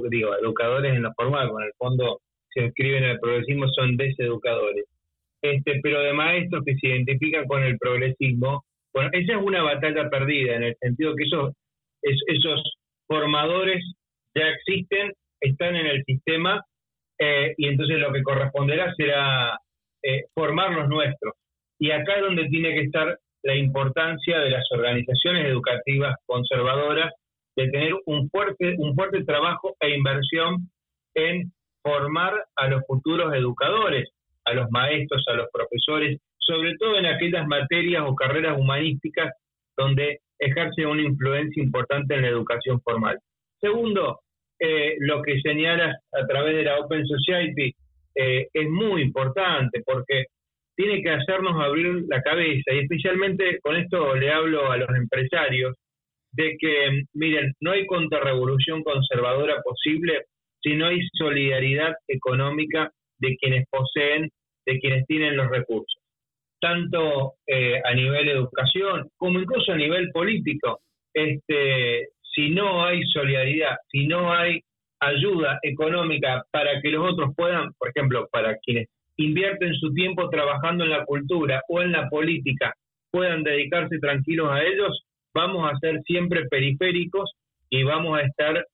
digo, 0.10 0.36
educadores 0.36 0.94
en 0.94 1.04
la 1.04 1.13
forma, 1.13 1.48
con 1.50 1.63
el 1.63 1.72
fondo 1.78 2.22
se 2.54 2.63
inscriben 2.65 3.04
en 3.04 3.12
el 3.12 3.20
progresismo 3.20 3.67
son 3.70 3.98
deseducadores. 3.98 4.86
Este, 5.41 5.80
pero 5.82 6.02
de 6.02 6.13
maestros 6.13 6.63
que 6.65 6.76
se 6.76 6.88
identifican 6.88 7.46
con 7.48 7.63
el 7.63 7.78
progresismo, 7.78 8.63
bueno, 8.94 9.10
esa 9.13 9.34
es 9.34 9.41
una 9.41 9.63
batalla 9.63 10.10
perdida, 10.10 10.56
en 10.56 10.63
el 10.63 10.76
sentido 10.80 11.15
que 11.15 11.24
esos, 11.24 11.54
esos 12.02 12.62
formadores 13.08 13.84
ya 14.36 14.50
existen, 14.50 15.13
están 15.39 15.76
en 15.76 15.88
el 15.88 16.04
sistema, 16.06 16.63
eh, 17.20 17.54
y 17.58 17.67
entonces 17.67 18.00
lo 18.00 18.12
que 18.12 18.24
corresponderá 18.24 18.94
será 18.96 19.58
eh, 20.04 20.26
formar 20.34 20.72
los 20.74 20.89
nuestros. 20.89 21.34
Y 21.80 21.91
acá 21.91 22.15
es 22.15 22.22
donde 22.22 22.48
tiene 22.50 22.74
que 22.74 22.82
estar 22.82 23.17
la 23.44 23.56
importancia 23.56 24.39
de 24.39 24.52
las 24.52 24.63
organizaciones 24.72 25.48
educativas 25.48 26.15
conservadoras 26.26 27.12
de 27.56 27.70
tener 27.70 27.94
un 28.06 28.30
fuerte, 28.30 28.76
un 28.78 28.96
fuerte 28.96 29.24
trabajo 29.24 29.76
e 29.80 29.96
inversión 29.96 30.70
en 31.16 31.52
formar 31.84 32.46
a 32.56 32.68
los 32.68 32.84
futuros 32.88 33.34
educadores, 33.34 34.10
a 34.46 34.54
los 34.54 34.70
maestros, 34.72 35.24
a 35.28 35.34
los 35.34 35.48
profesores, 35.52 36.20
sobre 36.38 36.76
todo 36.78 36.98
en 36.98 37.06
aquellas 37.06 37.48
materias 37.48 38.04
o 38.06 38.16
carreras 38.16 38.58
humanísticas 38.58 39.32
donde 39.78 40.20
ejerce 40.40 40.86
una 40.86 41.02
influencia 41.02 41.64
importante 41.64 42.16
en 42.16 42.24
la 42.24 42.30
educación 42.30 42.82
formal. 42.82 43.20
Segundo, 43.60 44.20
eh, 44.60 44.96
lo 45.00 45.22
que 45.22 45.40
señalas 45.42 45.98
a 46.12 46.26
través 46.28 46.56
de 46.56 46.64
la 46.64 46.80
Open 46.80 47.06
Society 47.06 47.74
eh, 48.16 48.48
es 48.54 48.70
muy 48.70 49.02
importante 49.02 49.82
porque 49.86 50.26
tiene 50.76 51.02
que 51.02 51.12
hacernos 51.12 51.62
abrir 51.62 52.06
la 52.08 52.22
cabeza 52.22 52.74
y 52.74 52.80
especialmente 52.80 53.60
con 53.62 53.76
esto 53.76 54.16
le 54.16 54.32
hablo 54.32 54.72
a 54.72 54.78
los 54.78 54.90
empresarios 54.90 55.76
de 56.32 56.56
que, 56.60 57.04
miren, 57.13 57.54
no 57.60 57.72
hay 57.72 57.86
contrarrevolución 57.86 58.84
conservadora 58.84 59.62
posible 59.62 60.26
si 60.62 60.76
no 60.76 60.88
hay 60.88 61.00
solidaridad 61.13 61.94
económica 62.08 62.91
de 63.20 63.36
quienes 63.38 63.65
poseen, 63.70 64.30
de 64.65 64.80
quienes 64.80 65.06
tienen 65.08 65.36
los 65.36 65.50
recursos, 65.50 66.02
tanto 66.60 67.34
eh, 67.48 67.82
a 67.84 67.94
nivel 67.94 68.30
educación 68.30 69.10
como 69.17 69.39
incluso 69.39 69.72
a 69.72 69.78
nivel 69.78 70.10
político. 70.12 70.80
Este, 71.13 72.10
si 72.22 72.50
no 72.52 72.86
hay 72.86 73.04
solidaridad, 73.06 73.76
si 73.89 74.08
no 74.08 74.32
hay 74.32 74.62
ayuda 75.02 75.60
económica 75.63 76.44
para 76.52 76.80
que 76.82 76.89
los 76.89 77.12
otros 77.12 77.32
puedan, 77.36 77.74
por 77.78 77.89
ejemplo, 77.89 78.28
para 78.32 78.58
quienes 78.60 78.88
invierten 79.17 79.74
su 79.76 79.94
tiempo 79.94 80.30
trabajando 80.30 80.84
en 80.84 80.91
la 80.91 81.06
cultura 81.06 81.62
o 81.67 81.82
en 81.82 81.91
la 81.91 82.08
política, 82.10 82.74
puedan 83.12 83.44
dedicarse 83.44 84.00
tranquilos 84.00 84.50
a 84.52 84.63
ellos, 84.63 85.04
vamos 85.34 85.72
a 85.72 85.78
ser 85.80 86.02
siempre 86.04 86.48
periféricos 86.50 87.32
y 87.70 87.84
vamos 87.84 88.20
a 88.20 88.24
estar 88.24 88.65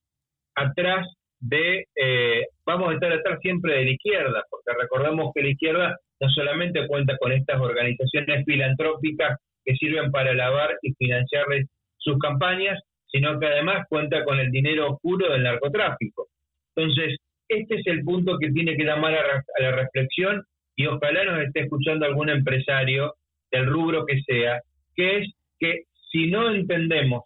atrás 0.56 1.08
de, 1.40 1.86
eh, 1.96 2.46
vamos 2.66 2.90
a 2.90 2.94
estar 2.94 3.12
atrás 3.12 3.40
siempre 3.42 3.74
de 3.76 3.86
la 3.86 3.92
izquierda, 3.92 4.44
porque 4.50 4.80
recordamos 4.80 5.32
que 5.34 5.44
la 5.44 5.50
izquierda 5.50 5.98
no 6.20 6.30
solamente 6.30 6.88
cuenta 6.88 7.16
con 7.18 7.32
estas 7.32 7.60
organizaciones 7.62 8.44
filantrópicas 8.46 9.38
que 9.64 9.76
sirven 9.76 10.12
para 10.12 10.34
lavar 10.34 10.78
y 10.82 10.94
financiarles 10.94 11.68
sus 11.98 12.18
campañas, 12.18 12.80
sino 13.12 13.40
que 13.40 13.46
además 13.46 13.86
cuenta 13.88 14.24
con 14.24 14.40
el 14.40 14.50
dinero 14.50 14.94
oscuro 14.94 15.32
del 15.32 15.44
narcotráfico. 15.44 16.28
Entonces, 16.76 17.18
este 17.48 17.76
es 17.76 17.88
el 17.88 18.04
punto 18.04 18.38
que 18.40 18.52
tiene 18.52 18.76
que 18.76 18.84
llamar 18.84 19.14
a, 19.14 19.38
a 19.38 19.62
la 19.62 19.72
reflexión 19.72 20.44
y 20.76 20.88
ojalá 20.88 21.24
nos 21.24 21.44
esté 21.44 21.62
escuchando 21.62 22.06
algún 22.06 22.30
empresario 22.30 23.14
del 23.52 23.68
rubro 23.68 24.06
que 24.06 24.20
sea, 24.22 24.62
que 24.96 25.20
es 25.20 25.34
que 25.60 25.84
si 26.12 26.28
no 26.28 26.54
entendemos 26.54 27.24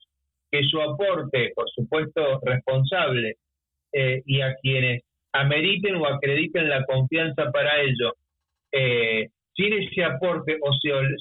que 0.51 0.63
su 0.63 0.81
aporte, 0.81 1.51
por 1.55 1.69
supuesto, 1.69 2.39
responsable, 2.43 3.37
eh, 3.93 4.21
y 4.25 4.41
a 4.41 4.55
quienes 4.61 5.03
ameriten 5.33 5.95
o 5.95 6.07
acrediten 6.07 6.69
la 6.69 6.85
confianza 6.85 7.51
para 7.51 7.81
ello, 7.81 8.13
eh, 8.71 9.29
sin 9.55 9.73
ese 9.73 10.03
aporte 10.03 10.57
o 10.61 10.71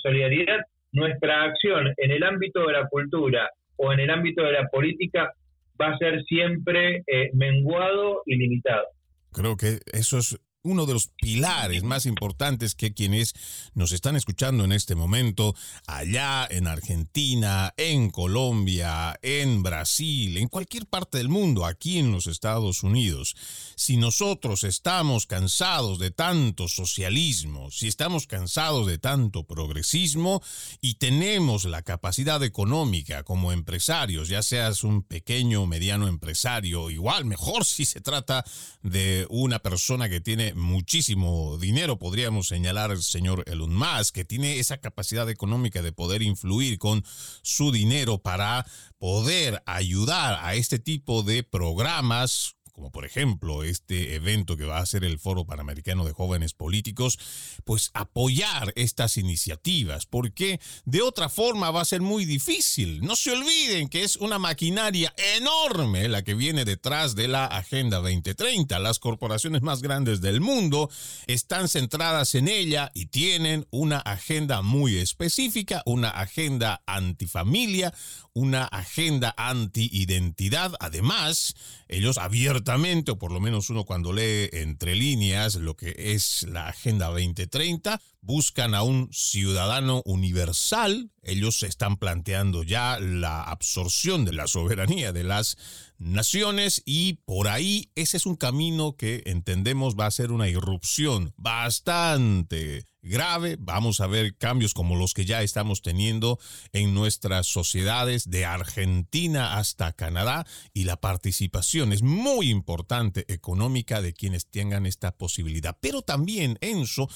solidaridad, 0.03 0.61
nuestra 0.92 1.44
acción 1.44 1.92
en 1.96 2.11
el 2.11 2.23
ámbito 2.23 2.66
de 2.66 2.73
la 2.73 2.88
cultura 2.88 3.51
o 3.77 3.92
en 3.92 4.01
el 4.01 4.11
ámbito 4.11 4.42
de 4.42 4.53
la 4.53 4.68
política 4.68 5.33
va 5.81 5.88
a 5.88 5.99
ser 5.99 6.23
siempre 6.25 7.03
eh, 7.07 7.31
menguado 7.33 8.23
y 8.27 8.37
limitado. 8.37 8.87
Creo 9.33 9.57
que 9.57 9.79
eso 9.92 10.18
es 10.18 10.38
uno 10.62 10.85
de 10.85 10.92
los 10.92 11.09
pilares 11.09 11.83
más 11.83 12.05
importantes 12.05 12.75
que 12.75 12.92
quienes 12.92 13.35
nos 13.75 13.92
están 13.92 14.16
escuchando 14.16 14.64
en 14.64 14.73
este 14.73 14.94
momento, 14.94 15.55
allá 15.87 16.46
en 16.51 16.66
Argentina, 16.66 17.73
en 17.77 18.11
Colombia, 18.11 19.18
en 19.23 19.62
Brasil, 19.62 20.37
en 20.37 20.49
cualquier 20.49 20.87
parte 20.87 21.18
del 21.18 21.29
mundo, 21.29 21.64
aquí 21.64 21.99
en 21.99 22.12
los 22.12 22.27
Estados 22.27 22.83
Unidos, 22.83 23.37
si 23.75 23.96
nosotros 23.96 24.64
estamos 24.64 25.27
cansados 25.27 25.99
de 25.99 26.11
tanto 26.11 26.68
socialismo, 26.68 27.70
si 27.70 27.88
estamos 27.88 28.27
cansados 28.27 28.87
de 28.87 28.99
tanto 28.99 29.44
progresismo 29.44 30.42
y 30.83 30.94
tenemos 30.94 31.64
la 31.64 31.83
capacidad 31.83 32.42
económica 32.42 33.23
como 33.23 33.53
empresarios, 33.53 34.29
ya 34.29 34.42
seas 34.42 34.85
un 34.85 35.03
pequeño 35.03 35.62
o 35.62 35.66
mediano 35.66 36.07
empresario, 36.07 36.90
igual 36.90 37.25
mejor 37.25 37.64
si 37.64 37.87
se 37.87 38.01
trata 38.01 38.44
de 38.83 39.27
una 39.31 39.61
persona 39.61 40.09
que 40.09 40.20
tiene 40.20 40.50
muchísimo 40.55 41.59
dinero, 41.59 41.99
podríamos 41.99 42.49
señalar 42.49 42.91
al 42.91 43.03
señor 43.03 43.45
Elon 43.47 43.75
Musk, 43.75 44.15
que 44.15 44.25
tiene 44.25 44.59
esa 44.59 44.79
capacidad 44.79 45.29
económica 45.29 45.83
de 45.83 45.93
poder 45.93 46.23
influir 46.23 46.79
con 46.79 47.05
su 47.43 47.73
dinero 47.73 48.19
para 48.19 48.67
poder 48.99 49.63
ayudar 49.67 50.39
a 50.43 50.55
este 50.55 50.79
tipo 50.79 51.23
de 51.23 51.43
programas 51.43 52.57
como 52.81 52.90
por 52.90 53.05
ejemplo 53.05 53.62
este 53.62 54.14
evento 54.14 54.57
que 54.57 54.64
va 54.64 54.79
a 54.79 54.87
ser 54.87 55.05
el 55.05 55.19
Foro 55.19 55.45
Panamericano 55.45 56.07
de 56.07 56.14
Jóvenes 56.14 56.55
Políticos, 56.55 57.19
pues 57.64 57.90
apoyar 57.93 58.73
estas 58.75 59.19
iniciativas, 59.19 60.07
porque 60.07 60.61
de 60.87 61.03
otra 61.03 61.29
forma 61.29 61.71
va 61.71 61.83
a 61.83 61.85
ser 61.85 62.01
muy 62.01 62.25
difícil. 62.25 63.03
No 63.03 63.16
se 63.16 63.33
olviden 63.33 63.90
que 63.90 64.03
es 64.03 64.16
una 64.16 64.38
maquinaria 64.38 65.14
enorme 65.37 66.09
la 66.09 66.25
que 66.25 66.33
viene 66.33 66.64
detrás 66.64 67.14
de 67.14 67.29
la 67.29 67.45
Agenda 67.45 67.99
2030. 67.99 68.79
Las 68.79 68.99
corporaciones 68.99 69.61
más 69.61 69.83
grandes 69.83 70.23
del 70.23 70.40
mundo 70.40 70.88
están 71.27 71.69
centradas 71.69 72.35
en 72.35 72.49
ella 72.49 72.93
y 72.95 73.07
tienen 73.07 73.66
una 73.71 73.99
agenda 73.99 74.62
muy 74.62 74.97
específica, 74.97 75.83
una 75.85 76.09
agenda 76.09 76.83
antifamilia, 76.87 77.93
una 78.33 78.64
agenda 78.64 79.35
anti-identidad. 79.37 80.73
Además, 80.81 81.55
ellos 81.88 82.19
abiertamente, 82.19 82.70
o 82.71 83.19
por 83.19 83.33
lo 83.33 83.41
menos 83.41 83.69
uno 83.71 83.85
cuando 83.85 84.13
lee 84.13 84.49
entre 84.53 84.95
líneas 84.95 85.57
lo 85.57 85.77
que 85.77 85.93
es 85.97 86.45
la 86.45 86.69
Agenda 86.69 87.09
2030, 87.09 88.01
buscan 88.23 88.75
a 88.75 88.83
un 88.83 89.09
ciudadano 89.13 90.03
universal. 90.05 91.11
Ellos 91.23 91.63
están 91.63 91.97
planteando 91.97 92.63
ya 92.63 92.99
la 93.01 93.43
absorción 93.43 94.25
de 94.25 94.33
la 94.33 94.47
soberanía 94.47 95.13
de 95.13 95.25
las 95.25 95.57
naciones 95.99 96.83
y 96.85 97.15
por 97.25 97.49
ahí 97.49 97.91
ese 97.95 98.17
es 98.17 98.27
un 98.27 98.37
camino 98.37 98.97
que 98.97 99.23
entendemos 99.27 99.97
va 99.97 100.07
a 100.07 100.11
ser 100.11 100.33
una 100.33 100.49
irrupción 100.49 101.35
bastante 101.37 102.91
grave. 103.03 103.57
Vamos 103.59 104.01
a 104.01 104.07
ver 104.07 104.37
cambios 104.37 104.75
como 104.75 104.97
los 104.97 105.15
que 105.15 105.25
ya 105.25 105.43
estamos 105.43 105.83
teniendo 105.83 106.39
en 106.73 106.95
nuestras 106.95 107.47
sociedades 107.47 108.31
de 108.31 108.45
Argentina 108.45 109.59
hasta 109.59 109.93
Canadá 109.93 110.47
y 110.73 110.85
la 110.85 111.01
participación 111.01 111.93
es 111.93 112.03
muy 112.03 112.51
importante 112.51 113.25
económica 113.33 114.03
de 114.03 114.13
quienes 114.13 114.47
tengan 114.47 114.87
esta 114.87 115.17
posibilidad. 115.17 115.77
Pero 115.81 116.03
también, 116.03 116.59
Enzo, 116.61 117.09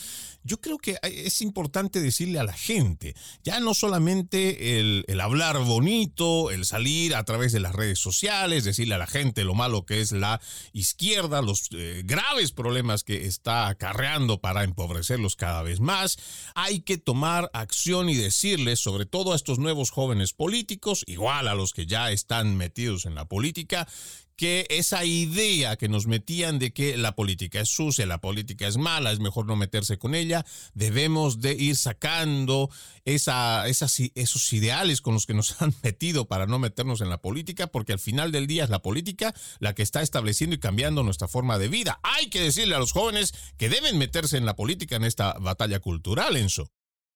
yo 0.43 0.61
creo 0.61 0.79
que 0.79 0.94
es 1.03 1.41
importante 1.41 2.01
decirle 2.01 2.39
a 2.39 2.45
la 2.45 2.53
gente, 2.53 3.15
ya 3.43 3.61
no 3.61 3.75
solamente 3.75 4.79
el, 4.79 5.21
hablar 5.21 5.59
bonito, 5.65 6.51
el 6.51 6.65
salir 6.65 7.15
a 7.15 7.25
través 7.25 7.53
de 7.53 7.61
las 7.61 7.75
redes 7.75 7.99
sociales, 7.99 8.65
decirle 8.65 8.95
a 8.95 8.99
la 8.99 9.07
gente 9.07 9.45
lo 9.45 9.55
malo 9.55 9.87
que 9.87 10.01
es 10.01 10.13
la 10.13 10.41
izquierda, 10.73 11.43
los 11.43 11.69
eh, 11.73 12.03
graves 12.05 12.53
problemas 12.53 13.05
que 13.05 13.27
está 13.27 13.69
acarreando 13.69 14.41
para 14.41 14.65
empobrecerlos 14.65 15.37
cada 15.37 15.63
vez 15.63 15.81
más, 15.81 16.19
hay 16.55 16.81
que 16.81 16.99
tomar 16.99 17.51
acción 17.53 18.09
y 18.09 18.15
decirles, 18.15 18.81
sobre 18.81 19.07
todo 19.07 19.33
a 19.33 19.37
estos 19.37 19.59
nuevos 19.59 19.91
jóvenes 19.91 20.33
políticos, 20.33 21.05
igual 21.07 21.49
a 21.49 21.55
los 21.55 21.73
que 21.73 21.87
ya 21.87 22.11
están 22.11 22.57
metidos 22.57 23.07
en 23.07 23.15
la 23.15 23.27
política, 23.27 23.89
que 24.37 24.67
esa 24.71 25.05
idea 25.05 25.77
que 25.77 25.89
nos 25.89 26.07
metían 26.07 26.59
de 26.59 26.73
que 26.73 26.97
la 26.97 27.13
política 27.13 27.61
es 27.61 27.69
sucia, 27.69 28.07
la 28.07 28.19
política 28.19 28.67
es 28.67 28.77
mala, 28.77 29.13
es 29.13 29.21
mejor 29.21 29.47
no 29.47 29.57
meterse 29.57 29.99
con 29.99 30.15
ella, 30.15 30.45
debemos 30.75 31.41
de 31.41 31.55
ir 31.55 31.77
sacando 31.77 32.69
esa, 33.05 33.67
esas, 33.69 34.01
esos 34.15 34.53
ideales 34.53 35.01
con 35.01 35.15
los 35.15 35.27
que 35.27 35.35
nos 35.35 35.61
han 35.63 35.73
metido 35.83 36.27
para 36.27 36.47
no 36.47 36.59
meternos 36.59 37.01
en 37.01 37.11
la 37.11 37.19
política, 37.19 37.67
porque 37.69 37.93
al 37.93 37.99
final 37.99 38.33
del 38.33 38.47
día 38.47 38.65
es 38.65 38.71
la 38.71 38.83
política 38.83 39.35
la 39.61 39.75
que 39.75 39.83
está 39.83 40.03
estableciendo 40.03 40.57
y 40.57 40.61
cambiando 40.61 41.03
nuestra 41.03 41.29
forma 41.29 41.59
de 41.59 41.69
vida. 41.69 41.99
Hay 42.03 42.31
que 42.31 42.41
decirle 42.41 42.75
a 42.75 42.79
los 42.79 42.93
jóvenes 42.93 43.55
que 43.59 43.69
deben 43.69 43.99
meterse 43.99 44.37
en 44.37 44.47
la 44.47 44.57
política 44.57 44.97
en 44.97 45.05
esta 45.05 45.35
batalla 45.41 45.81
cultural, 45.81 46.37
Enzo. 46.37 46.69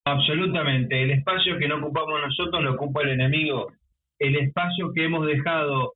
Absolutamente. 0.04 1.02
El 1.02 1.10
espacio 1.10 1.58
que 1.58 1.68
no 1.68 1.76
ocupamos 1.76 2.20
nosotros 2.20 2.62
lo 2.62 2.74
ocupa 2.74 3.02
el 3.02 3.10
enemigo. 3.10 3.72
El 4.18 4.36
espacio 4.36 4.92
que 4.94 5.04
hemos 5.04 5.26
dejado 5.26 5.94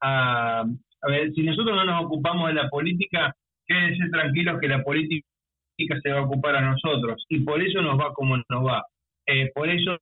a, 0.00 0.60
a 1.02 1.10
ver, 1.10 1.32
si 1.32 1.42
nosotros 1.42 1.76
no 1.76 1.84
nos 1.84 2.04
ocupamos 2.04 2.48
de 2.48 2.54
la 2.54 2.68
política, 2.68 3.34
quédense 3.66 4.08
tranquilos 4.10 4.60
que 4.60 4.68
la 4.68 4.82
política 4.82 5.26
se 6.02 6.10
va 6.10 6.18
a 6.18 6.22
ocupar 6.22 6.56
a 6.56 6.60
nosotros 6.60 7.24
y 7.28 7.40
por 7.40 7.62
eso 7.62 7.82
nos 7.82 7.98
va 7.98 8.12
como 8.14 8.36
nos 8.36 8.66
va. 8.66 8.84
Eh, 9.26 9.50
por 9.54 9.68
eso 9.68 9.98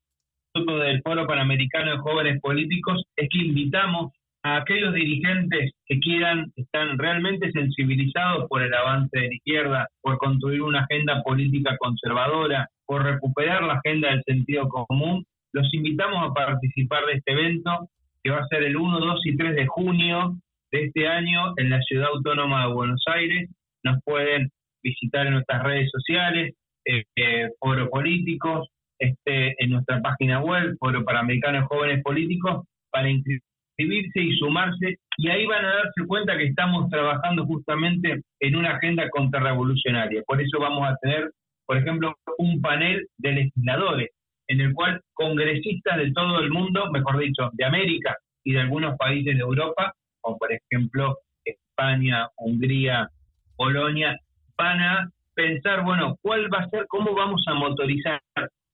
nosotros 0.54 0.82
del 0.82 1.02
Foro 1.02 1.26
Panamericano 1.26 1.92
de 1.92 1.98
Jóvenes 1.98 2.40
Políticos 2.40 3.02
es 3.16 3.28
que 3.30 3.38
invitamos 3.38 4.12
a 4.42 4.58
aquellos 4.58 4.94
dirigentes 4.94 5.72
que 5.86 5.98
quieran, 5.98 6.52
están 6.56 6.98
realmente 6.98 7.50
sensibilizados 7.50 8.46
por 8.48 8.62
el 8.62 8.72
avance 8.72 9.18
de 9.18 9.28
la 9.28 9.34
izquierda, 9.34 9.88
por 10.00 10.16
construir 10.18 10.62
una 10.62 10.82
agenda 10.84 11.22
política 11.22 11.76
conservadora, 11.78 12.68
por 12.86 13.02
recuperar 13.02 13.64
la 13.64 13.74
agenda 13.74 14.10
del 14.10 14.22
sentido 14.22 14.68
común, 14.68 15.24
los 15.52 15.72
invitamos 15.74 16.30
a 16.30 16.32
participar 16.32 17.04
de 17.06 17.14
este 17.14 17.32
evento 17.32 17.88
que 18.26 18.32
va 18.32 18.38
a 18.38 18.48
ser 18.48 18.64
el 18.64 18.76
1, 18.76 18.98
2 18.98 19.20
y 19.26 19.36
3 19.36 19.54
de 19.54 19.66
junio 19.68 20.34
de 20.72 20.86
este 20.86 21.06
año 21.06 21.54
en 21.58 21.70
la 21.70 21.80
Ciudad 21.82 22.08
Autónoma 22.12 22.66
de 22.66 22.72
Buenos 22.72 23.00
Aires. 23.06 23.48
Nos 23.84 24.02
pueden 24.04 24.50
visitar 24.82 25.28
en 25.28 25.34
nuestras 25.34 25.62
redes 25.62 25.88
sociales, 25.92 26.54
eh, 26.86 27.04
eh, 27.14 27.50
Foro 27.60 27.88
Políticos, 27.88 28.66
este, 28.98 29.54
en 29.62 29.70
nuestra 29.70 30.02
página 30.02 30.40
web, 30.40 30.74
Foro 30.80 31.04
Panamericano 31.04 31.60
de 31.60 31.66
Jóvenes 31.66 32.02
Políticos, 32.02 32.66
para 32.90 33.08
inscribirse 33.08 34.20
y 34.20 34.36
sumarse. 34.38 34.96
Y 35.18 35.28
ahí 35.28 35.46
van 35.46 35.64
a 35.64 35.74
darse 35.74 36.04
cuenta 36.08 36.36
que 36.36 36.46
estamos 36.46 36.90
trabajando 36.90 37.46
justamente 37.46 38.22
en 38.40 38.56
una 38.56 38.70
agenda 38.70 39.08
contrarrevolucionaria. 39.10 40.24
Por 40.26 40.42
eso 40.42 40.58
vamos 40.58 40.82
a 40.84 40.96
tener, 41.00 41.30
por 41.64 41.76
ejemplo, 41.76 42.12
un 42.38 42.60
panel 42.60 43.06
de 43.18 43.32
legisladores 43.34 44.15
en 44.48 44.60
el 44.60 44.72
cual 44.74 45.00
congresistas 45.14 45.96
de 45.98 46.12
todo 46.12 46.40
el 46.40 46.50
mundo, 46.50 46.90
mejor 46.92 47.18
dicho, 47.18 47.50
de 47.52 47.64
América 47.64 48.16
y 48.44 48.52
de 48.52 48.60
algunos 48.60 48.96
países 48.96 49.34
de 49.34 49.40
Europa, 49.40 49.92
como 50.20 50.38
por 50.38 50.50
ejemplo 50.52 51.18
España, 51.44 52.28
Hungría, 52.36 53.08
Polonia, 53.56 54.18
van 54.56 54.80
a 54.80 55.10
pensar, 55.34 55.84
bueno, 55.84 56.16
cuál 56.22 56.52
va 56.52 56.60
a 56.60 56.68
ser, 56.70 56.86
cómo 56.88 57.14
vamos 57.14 57.42
a 57.46 57.54
motorizar 57.54 58.20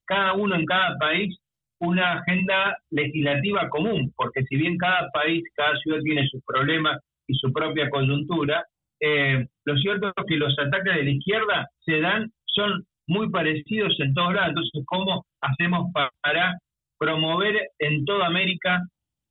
cada 0.05 0.35
uno 0.35 0.55
en 0.55 0.67
cada 0.67 0.97
país 0.99 1.37
una 1.79 2.13
agenda 2.13 2.79
legislativa 2.91 3.69
común, 3.69 4.13
porque 4.17 4.45
si 4.45 4.57
bien 4.57 4.77
cada 4.79 5.11
país, 5.11 5.43
cada 5.57 5.77
ciudad 5.79 6.01
tiene 6.03 6.29
sus 6.29 6.41
problemas 6.45 7.01
y 7.27 7.35
su 7.35 7.53
propia 7.53 7.91
coyuntura, 7.91 8.65
eh, 9.01 9.45
lo 9.65 9.77
cierto 9.79 10.13
es 10.17 10.25
que 10.29 10.37
los 10.37 10.57
ataques 10.59 10.95
de 10.95 11.03
la 11.03 11.11
izquierda 11.11 11.69
se 11.85 12.01
dan, 12.01 12.31
son 12.47 12.85
muy 13.13 13.31
parecidos 13.31 13.95
en 14.01 14.15
todos 14.15 14.35
lados. 14.35 14.49
Entonces, 14.51 14.83
¿cómo 14.87 15.25
hacemos 15.41 15.93
para 16.23 16.59
promover 16.99 17.71
en 17.79 18.05
toda 18.05 18.27
América 18.27 18.83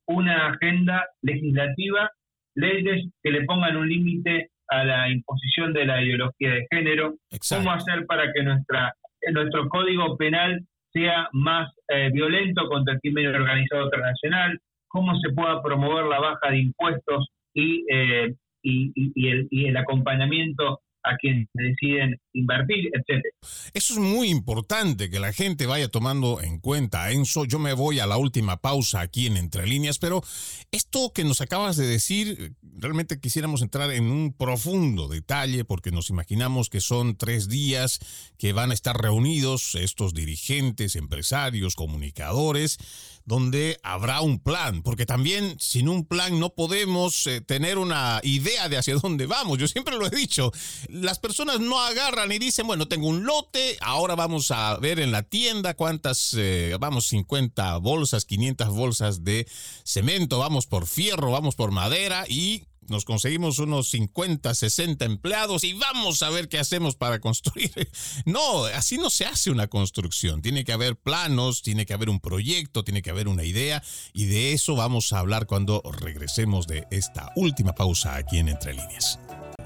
una 0.06 0.48
agenda 0.48 1.06
legislativa, 1.22 2.10
leyes 2.54 3.06
que 3.22 3.30
le 3.30 3.44
pongan 3.44 3.76
un 3.76 3.88
límite 3.88 4.50
a 4.68 4.84
la 4.84 5.10
imposición 5.10 5.72
de 5.72 5.86
la 5.86 6.02
ideología 6.02 6.50
de 6.54 6.66
género? 6.70 7.14
¿Cómo 7.48 7.72
hacer 7.72 8.06
para 8.06 8.32
que 8.32 8.42
nuestra 8.42 8.94
nuestro 9.32 9.68
código 9.68 10.16
penal 10.16 10.64
sea 10.92 11.28
más 11.32 11.72
eh, 11.88 12.10
violento 12.12 12.68
contra 12.68 12.94
el 12.94 13.00
crimen 13.00 13.34
organizado 13.34 13.84
internacional? 13.84 14.58
¿Cómo 14.88 15.18
se 15.20 15.32
pueda 15.32 15.62
promover 15.62 16.06
la 16.06 16.20
baja 16.20 16.50
de 16.50 16.58
impuestos 16.58 17.28
y, 17.54 17.84
eh, 17.90 18.34
y, 18.62 19.28
el, 19.28 19.48
y 19.50 19.66
el 19.66 19.76
acompañamiento 19.76 20.80
a 21.04 21.16
quienes 21.16 21.48
deciden 21.52 22.20
invertir, 22.32 22.90
etcétera. 22.92 23.34
Eso 23.74 23.94
es 23.94 23.98
muy 23.98 24.28
importante 24.28 25.10
que 25.10 25.20
la 25.20 25.32
gente 25.32 25.66
vaya 25.66 25.88
tomando 25.88 26.40
en 26.40 26.58
cuenta, 26.58 27.10
Enzo. 27.10 27.44
Yo 27.44 27.58
me 27.58 27.72
voy 27.72 28.00
a 28.00 28.06
la 28.06 28.16
última 28.16 28.58
pausa 28.58 29.00
aquí 29.00 29.26
en 29.26 29.36
Entre 29.36 29.66
Líneas, 29.66 29.98
pero 29.98 30.22
esto 30.70 31.12
que 31.14 31.24
nos 31.24 31.40
acabas 31.40 31.76
de 31.76 31.86
decir, 31.86 32.54
realmente 32.62 33.20
quisiéramos 33.20 33.62
entrar 33.62 33.90
en 33.90 34.04
un 34.04 34.32
profundo 34.32 35.08
detalle 35.08 35.64
porque 35.64 35.90
nos 35.90 36.10
imaginamos 36.10 36.70
que 36.70 36.80
son 36.80 37.16
tres 37.16 37.48
días 37.48 37.98
que 38.38 38.52
van 38.52 38.70
a 38.70 38.74
estar 38.74 38.96
reunidos 38.96 39.74
estos 39.74 40.14
dirigentes, 40.14 40.96
empresarios, 40.96 41.74
comunicadores 41.74 42.78
donde 43.24 43.78
habrá 43.82 44.20
un 44.20 44.38
plan, 44.38 44.82
porque 44.82 45.06
también 45.06 45.56
sin 45.58 45.88
un 45.88 46.04
plan 46.04 46.38
no 46.40 46.50
podemos 46.54 47.26
eh, 47.26 47.40
tener 47.40 47.78
una 47.78 48.20
idea 48.22 48.68
de 48.68 48.78
hacia 48.78 48.96
dónde 48.96 49.26
vamos. 49.26 49.58
Yo 49.58 49.68
siempre 49.68 49.96
lo 49.96 50.06
he 50.06 50.10
dicho, 50.10 50.52
las 50.88 51.18
personas 51.18 51.60
no 51.60 51.80
agarran 51.80 52.32
y 52.32 52.38
dicen, 52.38 52.66
bueno, 52.66 52.88
tengo 52.88 53.08
un 53.08 53.24
lote, 53.24 53.76
ahora 53.80 54.14
vamos 54.14 54.50
a 54.50 54.76
ver 54.78 55.00
en 55.00 55.12
la 55.12 55.22
tienda 55.22 55.74
cuántas, 55.74 56.34
eh, 56.36 56.76
vamos, 56.80 57.06
50 57.06 57.78
bolsas, 57.78 58.24
500 58.24 58.68
bolsas 58.68 59.24
de 59.24 59.46
cemento, 59.84 60.38
vamos 60.38 60.66
por 60.66 60.86
fierro, 60.86 61.30
vamos 61.30 61.54
por 61.54 61.70
madera 61.70 62.24
y 62.28 62.64
nos 62.88 63.04
conseguimos 63.04 63.58
unos 63.58 63.90
50, 63.90 64.54
60 64.54 65.04
empleados 65.04 65.64
y 65.64 65.72
vamos 65.74 66.22
a 66.22 66.30
ver 66.30 66.48
qué 66.48 66.58
hacemos 66.58 66.96
para 66.96 67.20
construir. 67.20 67.72
No, 68.24 68.64
así 68.66 68.98
no 68.98 69.10
se 69.10 69.24
hace 69.26 69.50
una 69.50 69.66
construcción. 69.66 70.42
Tiene 70.42 70.64
que 70.64 70.72
haber 70.72 70.96
planos, 70.96 71.62
tiene 71.62 71.86
que 71.86 71.94
haber 71.94 72.08
un 72.08 72.20
proyecto, 72.20 72.84
tiene 72.84 73.02
que 73.02 73.10
haber 73.10 73.28
una 73.28 73.44
idea 73.44 73.82
y 74.12 74.26
de 74.26 74.52
eso 74.52 74.74
vamos 74.76 75.12
a 75.12 75.18
hablar 75.18 75.46
cuando 75.46 75.82
regresemos 76.00 76.66
de 76.66 76.86
esta 76.90 77.32
última 77.36 77.74
pausa 77.74 78.16
aquí 78.16 78.38
en 78.38 78.48
Entre 78.48 78.74
Líneas. 78.74 79.18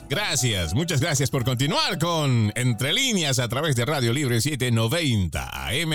Gracias, 0.08 0.72
muchas 0.72 1.00
gracias 1.00 1.30
por 1.30 1.44
continuar 1.44 1.98
con 1.98 2.52
Entre 2.54 2.92
Líneas 2.92 3.40
a 3.40 3.48
través 3.48 3.74
de 3.74 3.84
Radio 3.84 4.12
Libre 4.12 4.40
790 4.40 5.66
AM 5.66 5.90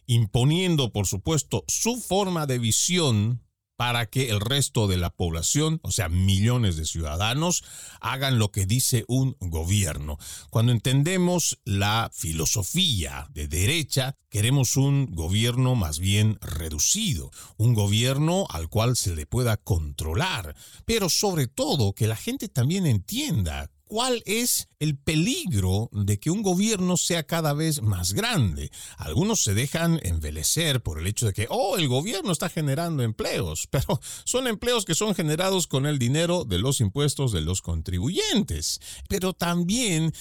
imponiendo, 0.08 0.92
por 0.92 1.08
supuesto, 1.08 1.64
su 1.68 1.98
forma 2.02 2.46
de 2.48 2.60
visión 2.60 3.47
para 3.78 4.08
que 4.08 4.30
el 4.30 4.42
resto 4.42 4.88
de 4.88 4.98
la 4.98 5.12
población, 5.12 5.80
o 5.84 5.92
sea, 5.92 6.10
millones 6.10 6.76
de 6.76 6.86
ciudadanos, 6.86 7.64
hagan 8.02 8.40
lo 8.40 8.52
que 8.52 8.66
dice 8.66 9.06
un 9.08 9.38
gobierno. 9.40 10.18
Cuando 10.50 10.72
entendemos 10.72 11.60
la 11.64 12.10
filosofía 12.14 13.30
de 13.34 13.48
derecha, 13.48 14.18
queremos 14.30 14.76
un 14.78 15.06
gobierno 15.14 15.76
más 15.76 16.00
bien 16.00 16.40
reducido, 16.42 17.32
un 17.58 17.76
gobierno 17.76 18.48
al 18.50 18.68
cual 18.68 18.98
se 18.98 19.16
le 19.16 19.28
pueda 19.28 19.58
controlar, 19.58 20.56
pero 20.86 21.10
sobre 21.10 21.48
todo 21.48 21.94
que 21.94 22.08
la 22.08 22.16
gente 22.16 22.50
también 22.50 22.88
entienda 22.88 23.70
cuál 23.88 24.22
es 24.26 24.68
el 24.80 24.98
peligro 24.98 25.90
de 25.92 26.20
que 26.20 26.30
un 26.30 26.44
gobierno 26.44 26.98
sea 26.98 27.24
cada 27.24 27.54
vez 27.54 27.82
más 27.82 28.14
grande. 28.14 28.72
Algunos 28.98 29.42
se 29.42 29.54
dejan 29.54 30.00
envelecer 30.04 30.82
por 30.82 31.00
el 31.00 31.08
hecho 31.08 31.26
de 31.26 31.34
que, 31.34 31.48
oh, 31.50 31.78
el 31.78 31.88
gobierno 31.88 32.32
está 32.32 32.50
generando 32.50 33.04
empleos, 33.04 33.68
pero 33.72 34.00
son 34.24 34.48
empleos 34.48 34.86
que 34.86 34.96
son 34.96 35.16
generados 35.16 35.68
con 35.68 35.86
el 35.86 36.00
dinero 36.00 36.46
de 36.46 36.60
los 36.60 36.82
impuestos 36.82 37.32
de 37.32 37.42
los 37.42 37.62
contribuyentes. 37.62 38.80
Pero 39.10 39.34
también 39.34 40.14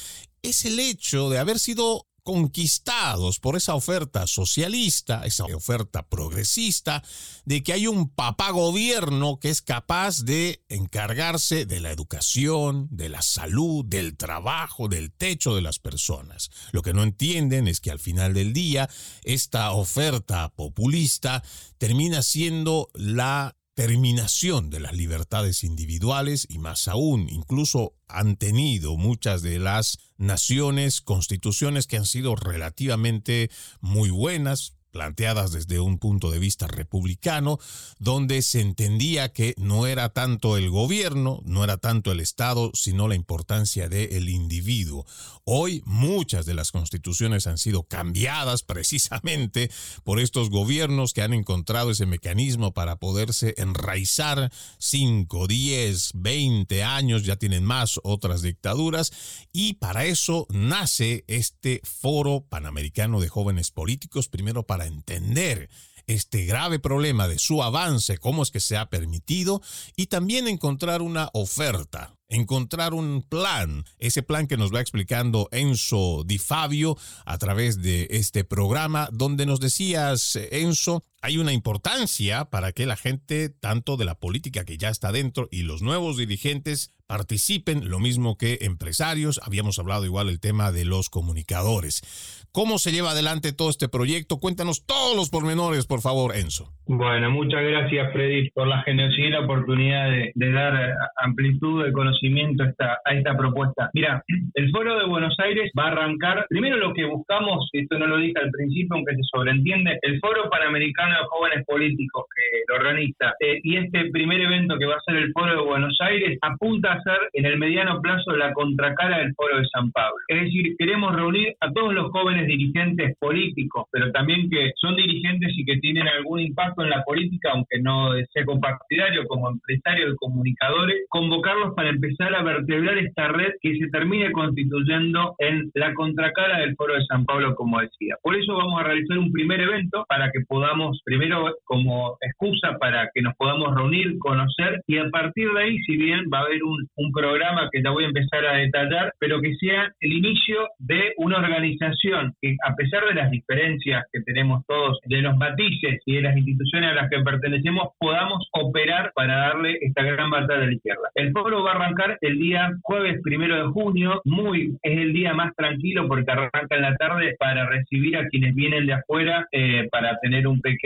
es 0.43 0.65
el 0.65 0.79
hecho 0.79 1.29
de 1.29 1.39
haber 1.39 1.59
sido 1.59 2.07
conquistados 2.27 3.39
por 3.39 3.57
esa 3.57 3.77
oferta 3.77 4.27
socialista, 4.27 5.25
esa 5.25 5.45
oferta 5.45 6.09
progresista, 6.09 7.05
de 7.45 7.63
que 7.63 7.73
hay 7.73 7.87
un 7.87 8.09
papá 8.09 8.51
gobierno 8.51 9.39
que 9.39 9.49
es 9.49 9.63
capaz 9.63 10.25
de 10.25 10.65
encargarse 10.69 11.67
de 11.67 11.79
la 11.79 11.93
educación, 11.93 12.89
de 12.91 13.11
la 13.11 13.23
salud, 13.23 13.85
del 13.85 14.17
trabajo, 14.17 14.89
del 14.89 15.13
techo 15.13 15.55
de 15.55 15.63
las 15.63 15.79
personas. 15.79 16.51
Lo 16.73 16.83
que 16.83 16.93
no 16.93 17.05
entienden 17.05 17.69
es 17.69 17.81
que 17.81 17.93
al 17.93 18.01
final 18.01 18.35
del 18.35 18.53
día, 18.53 18.91
esta 19.23 19.71
oferta 19.71 20.53
populista 20.57 21.45
termina 21.79 22.25
siendo 22.25 22.91
la 22.93 23.57
terminación 23.77 24.71
de 24.71 24.81
las 24.81 24.95
libertades 24.95 25.63
individuales 25.63 26.47
y 26.49 26.59
más 26.59 26.89
aún, 26.89 27.29
incluso 27.29 27.95
han 28.09 28.37
tenido 28.37 28.97
muchas 28.97 29.43
de 29.43 29.59
las 29.59 29.99
naciones 30.17 31.03
constituciones 31.03 31.87
que 31.87 31.99
han 31.99 32.07
sido 32.07 32.37
relativamente 32.37 33.51
muy 33.81 34.09
buenas, 34.09 34.76
planteadas 34.91 35.53
desde 35.53 35.81
un 35.81 35.99
punto 35.99 36.31
de 36.31 36.39
vista 36.39 36.67
republicano, 36.67 37.59
donde 37.99 38.43
se 38.43 38.61
entendía 38.61 39.33
que 39.33 39.55
no 39.59 39.87
era 39.87 40.09
tanto 40.11 40.57
el 40.57 40.71
gobierno, 40.71 41.43
no 41.45 41.65
era 41.65 41.77
tanto 41.77 42.13
el 42.13 42.21
Estado, 42.21 42.71
sino 42.75 43.09
la 43.09 43.15
importancia 43.15 43.89
del 43.89 44.29
individuo. 44.29 45.07
Hoy 45.45 45.83
muchas 45.85 46.47
de 46.47 46.55
las 46.55 46.73
constituciones 46.73 47.47
han 47.47 47.59
sido 47.59 47.85
cambiadas 47.85 48.63
precisamente 48.63 49.71
por 50.03 50.19
estos 50.19 50.51
gobiernos 50.51 51.13
que 51.13 51.23
han 51.23 51.35
encontrado 51.35 51.91
ese 51.91 52.07
mecanismo 52.07 52.73
para 52.73 52.97
poderse 52.97 53.55
enraizar 53.59 54.51
5, 54.79 55.47
10, 55.47 56.11
20 56.15 56.83
años, 56.83 57.25
ya 57.25 57.37
tienen 57.37 57.65
más 57.65 58.01
otras 58.03 58.43
dictaduras, 58.43 59.13
y 59.53 59.75
para 59.75 60.07
eso 60.07 60.47
nace 60.51 61.25
este 61.29 61.81
foro 61.85 62.45
panamericano 62.49 63.21
de 63.21 63.29
jóvenes 63.29 63.71
políticos, 63.71 64.29
primero 64.29 64.65
para 64.65 64.86
entender 64.87 65.69
este 66.07 66.45
grave 66.45 66.79
problema 66.79 67.27
de 67.29 67.39
su 67.39 67.63
avance, 67.63 68.19
cómo 68.19 68.43
es 68.43 68.51
que 68.51 68.61
se 68.61 68.77
ha 68.77 68.89
permitido, 68.89 69.61
y 69.97 70.07
también 70.07 70.47
encontrar 70.47 71.03
una 71.03 71.31
oferta, 71.33 72.17
encontrar 72.29 72.95
un 72.95 73.23
plan, 73.23 73.85
ese 73.99 74.23
plan 74.23 74.47
que 74.47 74.57
nos 74.57 74.73
va 74.73 74.81
explicando 74.81 75.49
Enzo 75.51 76.23
Di 76.25 76.39
Fabio 76.39 76.97
a 77.25 77.39
través 77.39 77.83
de 77.83 78.07
este 78.11 78.45
programa, 78.45 79.09
donde 79.13 79.47
nos 79.47 79.61
decías, 79.61 80.39
Enzo, 80.51 81.05
hay 81.27 81.39
una 81.39 81.53
importancia 81.53 82.45
para 82.45 82.71
que 82.71 82.87
la 82.87 82.95
gente, 82.95 83.49
tanto 83.49 83.97
de 83.97 84.05
la 84.05 84.15
política 84.15 84.65
que 84.65 84.79
ya 84.79 84.91
está 84.91 85.11
dentro 85.11 85.49
y 85.51 85.63
los 85.63 85.83
nuevos 85.83 86.17
dirigentes, 86.17 86.95
participen, 87.09 87.89
lo 87.89 87.99
mismo 87.99 88.37
que 88.37 88.59
empresarios. 88.63 89.41
Habíamos 89.45 89.79
hablado 89.79 90.05
igual 90.05 90.29
el 90.29 90.41
tema 90.41 90.71
de 90.71 90.85
los 90.85 91.11
comunicadores. 91.11 92.47
¿Cómo 92.53 92.79
se 92.79 92.93
lleva 92.93 93.11
adelante 93.11 93.53
todo 93.53 93.71
este 93.71 93.89
proyecto? 93.89 94.39
Cuéntanos 94.39 94.87
todos 94.87 95.17
los 95.17 95.31
pormenores, 95.31 95.87
por 95.87 96.01
favor, 96.01 96.35
Enzo. 96.35 96.73
Bueno, 96.87 97.31
muchas 97.31 97.63
gracias, 97.63 98.13
Freddy, 98.13 98.51
por 98.51 98.67
la 98.69 98.83
generosidad 98.83 99.27
y 99.27 99.31
la 99.31 99.41
oportunidad 99.41 100.09
de, 100.09 100.53
dar 100.53 100.95
amplitud 101.17 101.85
de 101.85 101.93
conocimiento 101.93 102.63
a 102.63 102.69
esta, 102.69 102.99
a 103.05 103.13
esta 103.13 103.37
propuesta. 103.37 103.91
Mira, 103.93 104.23
el 104.55 104.71
Foro 104.71 104.99
de 104.99 105.07
Buenos 105.07 105.35
Aires 105.41 105.71
va 105.79 105.85
a 105.85 105.93
arrancar, 105.93 106.47
primero 106.49 106.77
lo 106.77 106.95
que 106.95 107.05
buscamos, 107.05 107.69
esto 107.73 107.99
no 107.99 108.07
lo 108.07 108.19
dije 108.19 108.39
al 108.41 108.51
principio, 108.51 108.95
aunque 108.95 109.17
se 109.17 109.23
sobreentiende, 109.25 109.99
el 110.03 110.21
Foro 110.21 110.49
Panamericano 110.49 111.16
de 111.19 111.27
Jóvenes 111.29 111.65
Políticos 111.67 112.25
que 112.35 112.63
lo 112.69 112.77
organiza, 112.77 113.35
eh, 113.41 113.61
y 113.63 113.77
este 113.77 114.11
primer 114.11 114.41
evento 114.41 114.79
que 114.79 114.87
va 114.87 114.97
a 114.97 115.01
ser 115.01 115.17
el 115.17 115.33
Foro 115.33 115.53
de 115.55 115.69
Buenos 115.69 115.97
Aires, 116.01 116.39
apunta 116.43 116.93
a 116.93 117.03
ser 117.03 117.19
en 117.33 117.47
el 117.47 117.59
mediano 117.59 118.01
plazo 118.01 118.37
la 118.37 118.53
contracara 118.53 119.19
del 119.19 119.35
Foro 119.35 119.59
de 119.59 119.67
San 119.67 119.91
Pablo. 119.93 120.17
Es 120.29 120.43
decir, 120.43 120.75
queremos 120.79 121.15
reunir 121.15 121.55
a 121.61 121.73
todos 121.73 121.95
los 121.95 122.11
jóvenes 122.11 122.47
dirigentes 122.47 123.17
políticos, 123.19 123.87
pero 123.91 124.11
también 124.13 124.49
que 124.51 124.73
son 124.77 124.97
dirigentes 124.97 125.53
y 125.57 125.65
que 125.65 125.79
tienen 125.79 126.09
algún 126.09 126.41
impacto 126.41 126.83
en 126.83 126.91
la 126.91 127.03
política, 127.05 127.51
aunque 127.53 127.81
no 127.81 128.13
sea 128.33 128.45
compartidario, 128.45 129.27
como 129.27 129.51
empresarios 129.51 130.15
y 130.15 130.17
comunicadores, 130.17 131.07
convocarlos 131.09 131.75
para 131.75 131.91
empezar 131.91 132.35
a 132.35 132.43
vertebrar 132.43 132.99
esta 132.99 133.29
red 133.29 133.53
que 133.61 133.79
se 133.79 133.89
termine 133.89 134.33
constituyendo 134.33 135.35
en 135.39 135.71
la 135.75 135.95
contracara 135.95 136.61
del 136.61 136.75
Foro 136.77 136.95
de 136.95 137.05
San 137.07 137.25
Pablo, 137.25 137.55
como 137.55 137.81
decía. 137.81 138.17
Por 138.23 138.37
eso 138.37 138.55
vamos 138.57 138.81
a 138.81 138.85
realizar 138.85 139.19
un 139.19 139.33
primer 139.33 139.61
evento 139.61 140.05
para 140.09 140.31
que 140.31 140.41
podamos, 140.47 140.96
primero 141.05 141.55
como 141.65 142.17
excusa 142.21 142.79
para 142.79 143.11
que 143.15 143.23
nos 143.23 143.35
podamos 143.37 143.75
reunir, 143.75 144.19
conocer 144.19 144.81
y 144.87 144.99
a 144.99 145.09
partir 145.11 145.51
de 145.53 145.63
ahí, 145.63 145.79
si 145.85 145.97
bien 145.97 146.25
va 146.33 146.39
a 146.39 146.43
haber 146.43 146.63
un, 146.63 146.87
un 146.97 147.13
programa 147.13 147.69
que 147.73 147.83
ya 147.83 147.91
voy 147.91 148.05
a 148.05 148.09
empezar 148.09 148.45
a 148.47 148.57
detallar, 148.57 149.13
pero 149.19 149.41
que 149.41 149.55
sea 149.57 149.93
el 150.01 150.13
inicio 150.13 150.69
de 150.79 151.13
una 151.17 151.39
organización 151.39 152.35
que 152.41 152.57
a 152.65 152.75
pesar 152.75 153.05
de 153.07 153.15
las 153.15 153.31
diferencias 153.31 154.05
que 154.13 154.21
tenemos 154.23 154.65
todos, 154.67 154.99
de 155.05 155.23
los 155.23 155.37
matices 155.37 156.01
y 156.05 156.17
de 156.17 156.23
las 156.23 156.37
instituciones 156.37 156.91
a 156.91 156.95
las 156.95 157.11
que 157.11 157.21
pertenecemos, 157.21 157.89
podamos 157.99 158.49
operar 158.53 159.13
para 159.15 159.37
darle 159.37 159.79
esta 159.81 160.03
gran 160.03 160.31
batalla 160.31 160.65
a 160.65 160.67
la 160.67 160.75
izquierda. 160.75 161.09
El 161.15 161.33
foro 161.33 161.63
va 161.63 161.73
a 161.73 161.75
arrancar 161.77 162.19
el 162.21 162.39
día 162.39 162.71
jueves 162.83 163.21
primero 163.23 163.57
de 163.57 163.73
junio, 163.73 164.21
muy 164.25 164.77
es 164.83 164.99
el 164.99 165.13
día 165.13 165.35
más 165.35 165.55
tranquilo 165.57 166.07
porque 166.09 166.31
arranca 166.31 166.77
en 166.77 166.83
la 166.83 166.97
tarde 166.97 167.37
para 167.39 167.67
recibir 167.67 168.17
a 168.17 168.29
quienes 168.29 168.55
vienen 168.55 168.87
de 168.87 168.95
afuera 168.95 169.47
eh, 169.53 169.89
para 169.91 170.19
tener 170.21 170.47
un 170.47 170.61
pequeño 170.61 170.86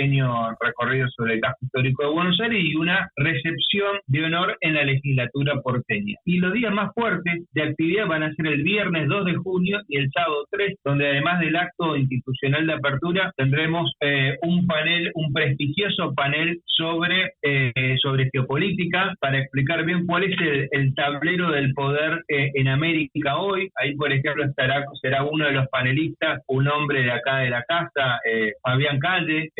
recorrido 0.61 1.09
sobre 1.11 1.34
el 1.34 1.40
casco 1.40 1.59
histórico 1.62 2.05
de 2.05 2.11
Buenos 2.11 2.40
Aires 2.40 2.62
y 2.62 2.74
una 2.76 3.09
recepción 3.16 3.98
de 4.07 4.24
honor 4.24 4.57
en 4.61 4.74
la 4.74 4.84
legislatura 4.84 5.61
porteña. 5.62 6.16
Y 6.24 6.38
los 6.38 6.53
días 6.53 6.72
más 6.72 6.92
fuertes 6.94 7.44
de 7.53 7.62
actividad 7.62 8.07
van 8.07 8.22
a 8.22 8.32
ser 8.34 8.46
el 8.46 8.62
viernes 8.62 9.09
2 9.09 9.24
de 9.24 9.34
junio 9.34 9.80
y 9.88 9.98
el 9.98 10.11
sábado 10.11 10.46
3, 10.51 10.78
donde 10.84 11.09
además 11.09 11.40
del 11.40 11.57
acto 11.57 11.96
institucional 11.96 12.66
de 12.66 12.72
apertura 12.72 13.32
tendremos 13.36 13.92
eh, 14.01 14.36
un 14.42 14.66
panel, 14.66 15.11
un 15.14 15.32
prestigioso 15.32 16.14
panel 16.14 16.61
sobre, 16.66 17.32
eh, 17.42 17.96
sobre 18.01 18.30
geopolítica 18.32 19.14
para 19.20 19.38
explicar 19.38 19.84
bien 19.84 20.07
cuál 20.07 20.24
es 20.24 20.36
el, 20.72 20.94
tablero 20.94 21.51
del 21.51 21.72
poder 21.72 22.22
eh, 22.28 22.51
en 22.55 22.68
América 22.68 23.38
hoy. 23.38 23.70
Ahí, 23.76 23.94
por 23.94 24.12
ejemplo, 24.12 24.44
estará, 24.44 24.84
será 25.01 25.24
uno 25.24 25.46
de 25.46 25.53
los 25.53 25.68
panelistas, 25.68 26.42
un 26.48 26.68
hombre 26.68 27.03
de 27.03 27.12
acá 27.12 27.38
de 27.38 27.51
la 27.51 27.62
casa, 27.64 28.18
Fabián 28.62 28.98
Calle. 28.98 29.51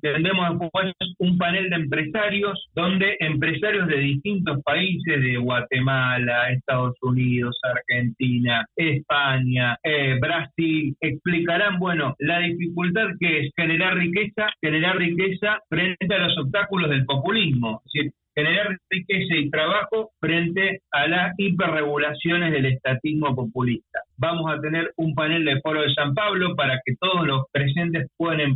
Tendremos 0.00 0.58
después 0.58 0.92
un 1.18 1.38
panel 1.38 1.70
de 1.70 1.76
empresarios 1.76 2.68
donde 2.74 3.16
empresarios 3.20 3.88
de 3.88 3.96
distintos 3.96 4.62
países, 4.62 5.22
de 5.22 5.36
Guatemala, 5.36 6.50
Estados 6.50 6.96
Unidos, 7.02 7.58
Argentina, 7.62 8.64
España, 8.76 9.76
Brasil, 10.20 10.94
explicarán, 11.00 11.78
bueno, 11.78 12.14
la 12.18 12.40
dificultad 12.40 13.08
que 13.20 13.40
es 13.40 13.52
generar 13.56 13.96
riqueza, 13.96 14.48
generar 14.60 14.96
riqueza 14.96 15.58
frente 15.68 16.14
a 16.14 16.18
los 16.18 16.38
obstáculos 16.38 16.90
del 16.90 17.04
populismo. 17.04 17.82
Generar 18.34 18.76
riqueza 18.90 19.36
y 19.36 19.50
trabajo 19.50 20.10
frente 20.20 20.80
a 20.90 21.06
las 21.06 21.34
hiperregulaciones 21.38 22.52
del 22.52 22.66
estatismo 22.66 23.34
populista. 23.34 24.00
Vamos 24.16 24.52
a 24.52 24.60
tener 24.60 24.92
un 24.96 25.14
panel 25.14 25.44
de 25.44 25.60
foro 25.60 25.82
de 25.82 25.92
San 25.94 26.14
Pablo 26.14 26.54
para 26.54 26.80
que 26.84 26.94
todos 27.00 27.26
los 27.26 27.44
presentes 27.52 28.08
puedan 28.16 28.54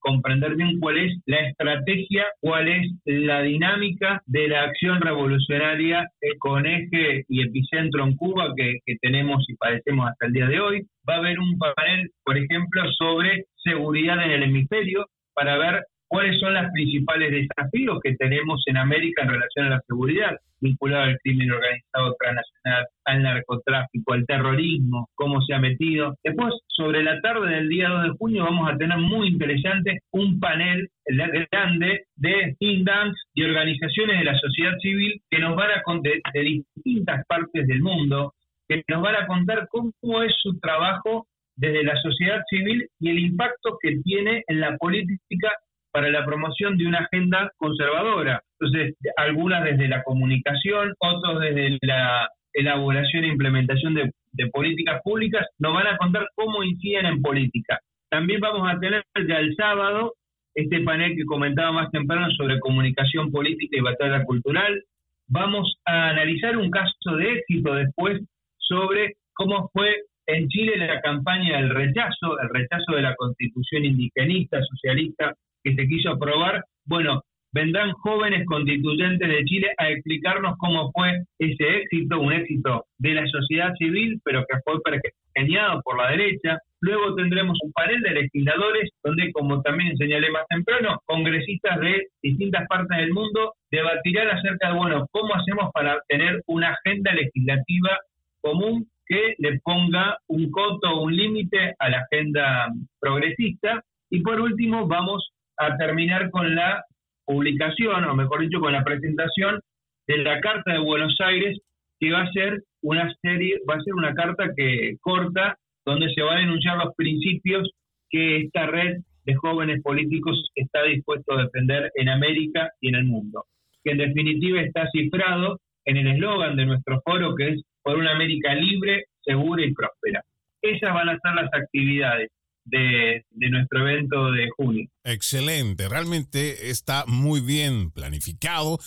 comprender 0.00 0.56
bien 0.56 0.80
cuál 0.80 0.98
es 0.98 1.18
la 1.26 1.40
estrategia, 1.48 2.24
cuál 2.40 2.68
es 2.68 2.90
la 3.04 3.42
dinámica 3.42 4.22
de 4.26 4.48
la 4.48 4.62
acción 4.62 5.00
revolucionaria 5.00 6.08
con 6.38 6.66
eje 6.66 7.24
y 7.28 7.42
epicentro 7.42 8.04
en 8.04 8.16
Cuba 8.16 8.52
que, 8.56 8.78
que 8.86 8.96
tenemos 9.00 9.44
y 9.48 9.56
padecemos 9.56 10.08
hasta 10.08 10.26
el 10.26 10.32
día 10.32 10.46
de 10.46 10.60
hoy. 10.60 10.86
Va 11.08 11.16
a 11.16 11.18
haber 11.18 11.38
un 11.38 11.58
panel, 11.58 12.10
por 12.24 12.38
ejemplo, 12.38 12.82
sobre 12.98 13.44
seguridad 13.62 14.24
en 14.24 14.30
el 14.30 14.42
hemisferio 14.44 15.06
para 15.34 15.58
ver 15.58 15.84
cuáles 16.08 16.38
son 16.38 16.54
los 16.54 16.70
principales 16.72 17.30
desafíos 17.30 17.98
que 18.02 18.14
tenemos 18.16 18.62
en 18.66 18.76
América 18.76 19.22
en 19.22 19.30
relación 19.30 19.66
a 19.66 19.70
la 19.70 19.80
seguridad, 19.86 20.36
vinculado 20.60 21.04
al 21.04 21.18
crimen 21.18 21.50
organizado 21.50 22.16
transnacional, 22.18 22.86
al 23.04 23.22
narcotráfico, 23.22 24.12
al 24.12 24.26
terrorismo, 24.26 25.08
cómo 25.14 25.42
se 25.42 25.54
ha 25.54 25.58
metido. 25.58 26.14
Después, 26.22 26.54
sobre 26.68 27.02
la 27.02 27.20
tarde 27.20 27.50
del 27.50 27.68
día 27.68 27.88
2 27.88 28.02
de 28.04 28.10
junio, 28.18 28.44
vamos 28.44 28.70
a 28.70 28.76
tener 28.76 28.98
muy 28.98 29.28
interesante 29.28 30.00
un 30.12 30.40
panel 30.40 30.88
grande 31.06 32.04
de 32.16 32.56
think 32.58 32.88
y 33.34 33.44
organizaciones 33.44 34.18
de 34.18 34.24
la 34.24 34.38
sociedad 34.38 34.76
civil 34.80 35.20
que 35.30 35.38
nos 35.38 35.56
van 35.56 35.70
a 35.70 35.82
contar 35.82 36.12
de 36.32 36.40
distintas 36.40 37.26
partes 37.26 37.66
del 37.66 37.80
mundo, 37.80 38.34
que 38.68 38.82
nos 38.88 39.02
van 39.02 39.16
a 39.16 39.26
contar 39.26 39.68
cómo 39.68 40.22
es 40.22 40.32
su 40.42 40.58
trabajo 40.60 41.26
desde 41.56 41.84
la 41.84 41.96
sociedad 42.00 42.42
civil 42.48 42.88
y 42.98 43.10
el 43.10 43.18
impacto 43.18 43.78
que 43.80 43.96
tiene 44.02 44.42
en 44.48 44.60
la 44.60 44.76
política 44.76 45.52
para 45.94 46.10
la 46.10 46.26
promoción 46.26 46.76
de 46.76 46.88
una 46.88 46.98
agenda 46.98 47.52
conservadora. 47.56 48.42
Entonces, 48.58 48.96
algunas 49.16 49.62
desde 49.62 49.86
la 49.86 50.02
comunicación, 50.02 50.92
otros 50.98 51.40
desde 51.40 51.78
la 51.82 52.28
elaboración 52.52 53.22
e 53.22 53.28
implementación 53.28 53.94
de, 53.94 54.10
políticas 54.52 55.00
públicas, 55.04 55.46
nos 55.60 55.72
van 55.72 55.86
a 55.86 55.96
contar 55.96 56.26
cómo 56.34 56.64
inciden 56.64 57.06
en 57.06 57.22
política. 57.22 57.78
También 58.10 58.40
vamos 58.40 58.68
a 58.68 58.80
tener 58.80 59.04
ya 59.28 59.38
el 59.38 59.54
sábado 59.54 60.14
este 60.56 60.80
panel 60.80 61.14
que 61.14 61.24
comentaba 61.26 61.70
más 61.70 61.92
temprano 61.92 62.28
sobre 62.32 62.58
comunicación 62.58 63.30
política 63.30 63.78
y 63.78 63.80
batalla 63.80 64.24
cultural. 64.24 64.82
Vamos 65.28 65.76
a 65.84 66.08
analizar 66.08 66.56
un 66.56 66.70
caso 66.72 67.16
de 67.16 67.34
éxito 67.34 67.72
después 67.72 68.20
sobre 68.58 69.14
cómo 69.32 69.70
fue 69.72 70.02
en 70.26 70.48
Chile 70.48 70.76
la 70.76 71.00
campaña 71.00 71.58
del 71.58 71.70
rechazo, 71.70 72.40
el 72.40 72.48
rechazo 72.48 72.96
de 72.96 73.02
la 73.02 73.14
constitución 73.14 73.84
indigenista, 73.84 74.60
socialista, 74.62 75.34
que 75.64 75.74
se 75.74 75.88
quiso 75.88 76.10
aprobar. 76.10 76.62
Bueno, 76.84 77.22
vendrán 77.54 77.92
jóvenes 77.92 78.44
constituyentes 78.46 79.28
de 79.28 79.44
Chile 79.44 79.70
a 79.78 79.88
explicarnos 79.88 80.56
cómo 80.58 80.90
fue 80.92 81.22
ese 81.38 81.78
éxito, 81.78 82.20
un 82.20 82.32
éxito 82.32 82.84
de 82.98 83.14
la 83.14 83.26
sociedad 83.28 83.72
civil, 83.78 84.20
pero 84.24 84.44
que 84.48 84.58
fue 84.64 84.80
pergeñado 84.82 85.80
por 85.82 85.96
la 85.96 86.10
derecha. 86.10 86.58
Luego 86.80 87.14
tendremos 87.14 87.56
un 87.64 87.72
panel 87.72 88.02
de 88.02 88.10
legisladores 88.10 88.90
donde, 89.02 89.32
como 89.32 89.62
también 89.62 89.96
señalé 89.96 90.30
más 90.30 90.44
temprano, 90.48 91.00
congresistas 91.06 91.80
de 91.80 92.08
distintas 92.22 92.66
partes 92.68 92.98
del 92.98 93.12
mundo 93.12 93.54
debatirán 93.70 94.28
acerca 94.36 94.68
de, 94.68 94.76
bueno, 94.76 95.06
cómo 95.12 95.34
hacemos 95.34 95.70
para 95.72 95.98
tener 96.08 96.42
una 96.46 96.74
agenda 96.74 97.12
legislativa 97.14 97.98
común 98.42 98.86
que 99.06 99.34
le 99.38 99.60
ponga 99.60 100.18
un 100.28 100.50
coto 100.50 101.02
un 101.02 101.14
límite 101.14 101.74
a 101.78 101.88
la 101.88 101.98
agenda 101.98 102.68
progresista. 103.00 103.82
Y 104.10 104.20
por 104.20 104.40
último, 104.40 104.86
vamos 104.86 105.30
a 105.58 105.76
terminar 105.76 106.30
con 106.30 106.54
la 106.54 106.84
publicación, 107.24 108.04
o 108.04 108.14
mejor 108.14 108.40
dicho, 108.40 108.60
con 108.60 108.72
la 108.72 108.84
presentación 108.84 109.60
de 110.06 110.18
la 110.18 110.40
Carta 110.40 110.72
de 110.72 110.78
Buenos 110.78 111.16
Aires, 111.20 111.58
que 111.98 112.10
va 112.12 112.22
a 112.22 112.32
ser 112.32 112.62
una 112.82 113.12
serie, 113.22 113.60
va 113.68 113.76
a 113.76 113.82
ser 113.82 113.94
una 113.94 114.14
carta 114.14 114.50
que 114.56 114.96
corta, 115.00 115.56
donde 115.86 116.12
se 116.12 116.22
van 116.22 116.38
a 116.38 116.42
enunciar 116.42 116.76
los 116.76 116.94
principios 116.96 117.70
que 118.10 118.38
esta 118.38 118.66
red 118.66 118.98
de 119.24 119.34
jóvenes 119.34 119.82
políticos 119.82 120.50
está 120.54 120.82
dispuesto 120.82 121.34
a 121.34 121.44
defender 121.44 121.90
en 121.94 122.08
América 122.08 122.70
y 122.80 122.88
en 122.88 122.96
el 122.96 123.04
mundo. 123.04 123.44
Que 123.82 123.92
en 123.92 123.98
definitiva 123.98 124.60
está 124.60 124.88
cifrado 124.90 125.58
en 125.84 125.96
el 125.96 126.08
eslogan 126.08 126.56
de 126.56 126.66
nuestro 126.66 127.00
foro, 127.04 127.34
que 127.34 127.48
es 127.48 127.62
por 127.82 127.96
una 127.96 128.12
América 128.12 128.54
libre, 128.54 129.04
segura 129.22 129.64
y 129.64 129.72
próspera. 129.72 130.22
Esas 130.62 130.94
van 130.94 131.08
a 131.08 131.18
ser 131.18 131.34
las 131.34 131.52
actividades 131.52 132.30
de, 132.64 133.24
nuestro 133.50 133.88
evento 133.88 134.30
de 134.32 134.48
junio. 134.56 134.88
Excelente, 135.04 135.88
realmente 135.88 136.70
está 136.70 137.04
muy 137.06 137.40
bien 137.40 137.90
planificado, 137.90 138.78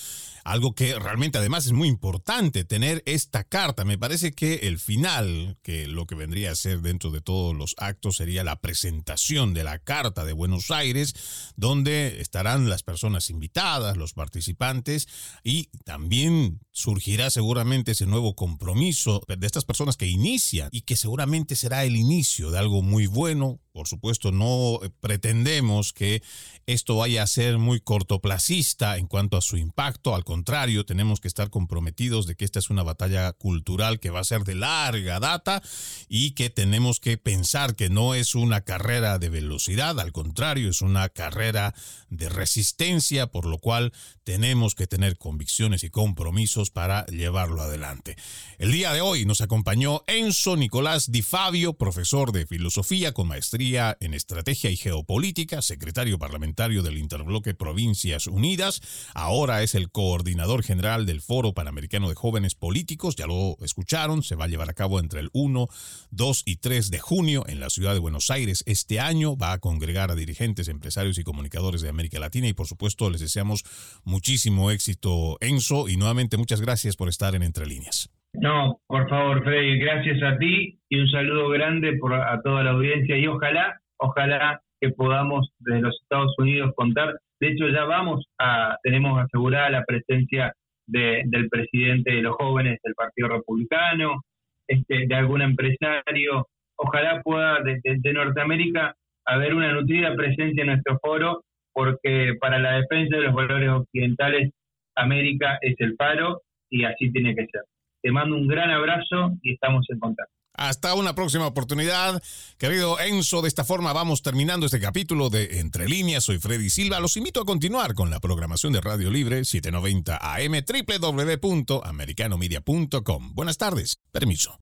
algo 0.48 0.74
que 0.74 0.98
realmente 0.98 1.38
además 1.38 1.66
es 1.66 1.74
muy 1.74 1.90
importante 1.90 2.64
tener 2.64 3.04
esta 3.06 3.44
carta. 3.44 3.84
Me 3.84 3.98
parece 3.98 4.32
que 4.32 4.56
el 4.64 4.80
final, 4.80 5.58
que 5.62 5.88
lo 5.88 6.08
que 6.08 6.16
vendría 6.16 6.52
a 6.52 6.56
ser 6.56 6.80
dentro 6.80 7.12
de 7.12 7.20
todos 7.20 7.54
los 7.54 7.76
actos 7.78 8.16
sería 8.16 8.46
la 8.46 8.62
presentación 8.62 9.54
de 9.54 9.66
la 9.66 9.80
carta 9.80 10.24
de 10.24 10.32
Buenos 10.32 10.72
Aires, 10.72 11.14
donde 11.58 12.22
estarán 12.22 12.70
las 12.70 12.82
personas 12.82 13.30
invitadas, 13.30 13.98
los 13.98 14.14
participantes 14.14 15.10
y 15.44 15.66
también 15.84 16.62
surgirá 16.72 17.30
seguramente 17.30 17.92
ese 17.92 18.06
nuevo 18.06 18.34
compromiso 18.36 19.22
de 19.28 19.46
estas 19.46 19.66
personas 19.66 19.98
que 19.98 20.08
inician 20.08 20.70
y 20.72 20.82
que 20.82 20.96
seguramente 20.96 21.58
será 21.58 21.84
el 21.84 21.98
inicio 21.98 22.52
de 22.52 22.60
algo 22.60 22.82
muy 22.82 23.08
bueno. 23.08 23.60
Por 23.74 23.88
supuesto, 23.88 24.32
no 24.32 24.80
pretendemos 25.02 25.94
que 25.94 26.24
esto 26.66 26.96
vaya 26.96 27.22
a 27.22 27.28
ser 27.28 27.58
muy 27.58 27.80
cortoplacista 27.80 28.98
en 28.98 29.08
cuanto 29.08 29.38
a 29.38 29.42
su 29.42 29.58
impacto. 29.58 30.16
Al 30.16 30.24
contrario, 30.24 30.37
tenemos 30.86 31.20
que 31.20 31.28
estar 31.28 31.50
comprometidos 31.50 32.28
de 32.28 32.36
que 32.36 32.46
esta 32.46 32.60
es 32.60 32.70
una 32.70 32.84
batalla 32.84 33.34
cultural 33.34 34.00
que 34.00 34.10
va 34.10 34.20
a 34.20 34.24
ser 34.24 34.44
de 34.44 34.56
larga 34.56 35.20
data 35.20 35.62
y 36.08 36.32
que 36.32 36.50
tenemos 36.50 37.00
que 37.00 37.18
pensar 37.18 37.76
que 37.76 37.90
no 37.90 38.14
es 38.16 38.36
una 38.36 38.62
carrera 38.62 39.20
de 39.20 39.30
velocidad, 39.30 40.00
al 40.00 40.12
contrario, 40.12 40.70
es 40.70 40.82
una 40.82 41.10
carrera 41.10 41.74
de 42.10 42.30
resistencia, 42.30 43.28
por 43.28 43.46
lo 43.46 43.58
cual 43.58 43.92
tenemos 44.24 44.76
que 44.76 44.88
tener 44.88 45.18
convicciones 45.18 45.84
y 45.84 45.90
compromisos 45.90 46.70
para 46.70 47.06
llevarlo 47.08 47.62
adelante. 47.62 48.16
El 48.58 48.72
día 48.72 48.94
de 48.94 49.02
hoy 49.02 49.26
nos 49.26 49.42
acompañó 49.42 50.04
Enzo 50.08 50.56
Nicolás 50.56 51.12
Di 51.12 51.22
Fabio, 51.22 51.74
profesor 51.74 52.32
de 52.32 52.46
filosofía 52.46 53.14
con 53.14 53.28
maestría 53.28 53.98
en 54.00 54.14
estrategia 54.14 54.70
y 54.70 54.78
geopolítica, 54.78 55.62
secretario 55.62 56.20
parlamentario 56.20 56.84
del 56.84 56.98
Interbloque 56.98 57.54
Provincias 57.54 58.28
Unidas, 58.28 58.82
ahora 59.14 59.64
es 59.64 59.76
el 59.76 59.90
coordinador 59.92 60.27
general 60.64 61.06
del 61.06 61.22
Foro 61.22 61.54
Panamericano 61.54 62.10
de 62.10 62.16
Jóvenes 62.16 62.56
Políticos, 62.56 63.16
ya 63.16 63.28
lo 63.28 63.56
escucharon, 63.64 64.24
se 64.24 64.36
va 64.36 64.46
a 64.46 64.48
llevar 64.48 64.70
a 64.70 64.74
cabo 64.74 65.00
entre 65.00 65.20
el 65.20 65.30
1, 65.34 65.68
2 66.12 66.44
y 66.46 66.58
3 66.58 66.92
de 66.92 67.00
junio 67.00 67.44
en 67.48 67.60
la 67.60 67.70
ciudad 67.70 67.94
de 67.94 68.00
Buenos 68.00 68.30
Aires. 68.30 68.64
Este 68.68 69.00
año 69.00 69.38
va 69.38 69.54
a 69.54 69.60
congregar 69.60 70.12
a 70.12 70.16
dirigentes, 70.16 70.68
empresarios 70.68 71.18
y 71.18 71.24
comunicadores 71.24 71.82
de 71.82 71.90
América 71.90 72.20
Latina 72.20 72.48
y 72.48 72.54
por 72.54 72.68
supuesto 72.68 73.10
les 73.10 73.22
deseamos 73.22 73.64
muchísimo 74.04 74.72
éxito, 74.72 75.38
Enzo, 75.40 75.88
y 75.88 75.98
nuevamente 75.98 76.38
muchas 76.38 76.62
gracias 76.62 76.96
por 76.96 77.10
estar 77.10 77.36
en 77.36 77.44
Entre 77.44 77.66
Líneas. 77.66 78.10
No, 78.34 78.82
por 78.88 79.10
favor, 79.10 79.44
Freddy, 79.44 79.80
gracias 79.80 80.22
a 80.24 80.38
ti 80.38 80.80
y 80.90 81.00
un 81.00 81.10
saludo 81.10 81.50
grande 81.50 81.94
por, 81.98 82.14
a 82.14 82.42
toda 82.42 82.64
la 82.64 82.72
audiencia 82.72 83.18
y 83.18 83.28
ojalá, 83.28 83.82
ojalá 83.98 84.62
que 84.80 84.90
podamos 84.90 85.50
desde 85.60 85.82
los 85.82 86.00
Estados 86.02 86.34
Unidos 86.38 86.74
contar. 86.76 87.20
De 87.40 87.50
hecho, 87.50 87.68
ya 87.70 87.86
vamos 87.86 88.26
a, 88.40 88.78
tenemos 88.84 89.20
asegurada 89.20 89.70
la 89.70 89.84
presencia 89.84 90.54
del 90.88 91.50
presidente 91.50 92.12
de 92.12 92.22
los 92.22 92.36
jóvenes 92.36 92.80
del 92.84 92.96
Partido 92.96 93.28
Republicano, 93.28 94.22
este, 94.68 95.06
de 95.08 95.16
algún 95.16 95.42
empresario. 95.42 96.48
Ojalá 96.78 97.22
pueda 97.22 97.60
desde 97.62 98.14
Norteamérica 98.14 98.96
haber 99.26 99.54
una 99.54 99.74
nutrida 99.74 100.16
presencia 100.16 100.62
en 100.62 100.68
nuestro 100.68 100.98
foro 101.00 101.42
porque 101.74 102.34
para 102.40 102.58
la 102.58 102.78
defensa 102.78 103.18
de 103.18 103.24
los 103.24 103.36
valores 103.36 103.70
occidentales, 103.70 104.52
América 104.96 105.60
es 105.62 105.76
el 105.78 105.96
paro 105.96 106.42
y 106.72 106.86
así 106.86 107.12
tiene 107.12 107.36
que 107.36 107.46
ser. 107.46 107.62
Te 108.02 108.12
mando 108.12 108.36
un 108.36 108.48
gran 108.48 108.72
abrazo 108.72 109.34
y 109.44 109.54
estamos 109.54 109.86
en 109.90 110.00
contacto. 110.00 110.37
Hasta 110.58 110.94
una 110.96 111.16
próxima 111.16 111.48
oportunidad. 111.48 112.22
Querido 112.58 113.00
Enzo, 113.00 113.42
de 113.42 113.48
esta 113.48 113.64
forma 113.64 113.94
vamos 113.94 114.24
terminando 114.24 114.66
este 114.66 114.80
capítulo 114.80 115.30
de 115.30 115.60
Entre 115.60 115.88
Líneas. 115.88 116.24
Soy 116.24 116.40
Freddy 116.40 116.70
Silva. 116.70 117.00
Los 117.00 117.16
invito 117.16 117.42
a 117.42 117.46
continuar 117.46 117.94
con 117.94 118.10
la 118.10 118.20
programación 118.20 118.74
de 118.74 118.82
Radio 118.82 119.12
Libre 119.12 119.46
790 119.46 120.18
AM 120.20 120.64
www.americanomedia.com. 120.68 123.36
Buenas 123.36 123.58
tardes. 123.58 124.00
Permiso. 124.12 124.56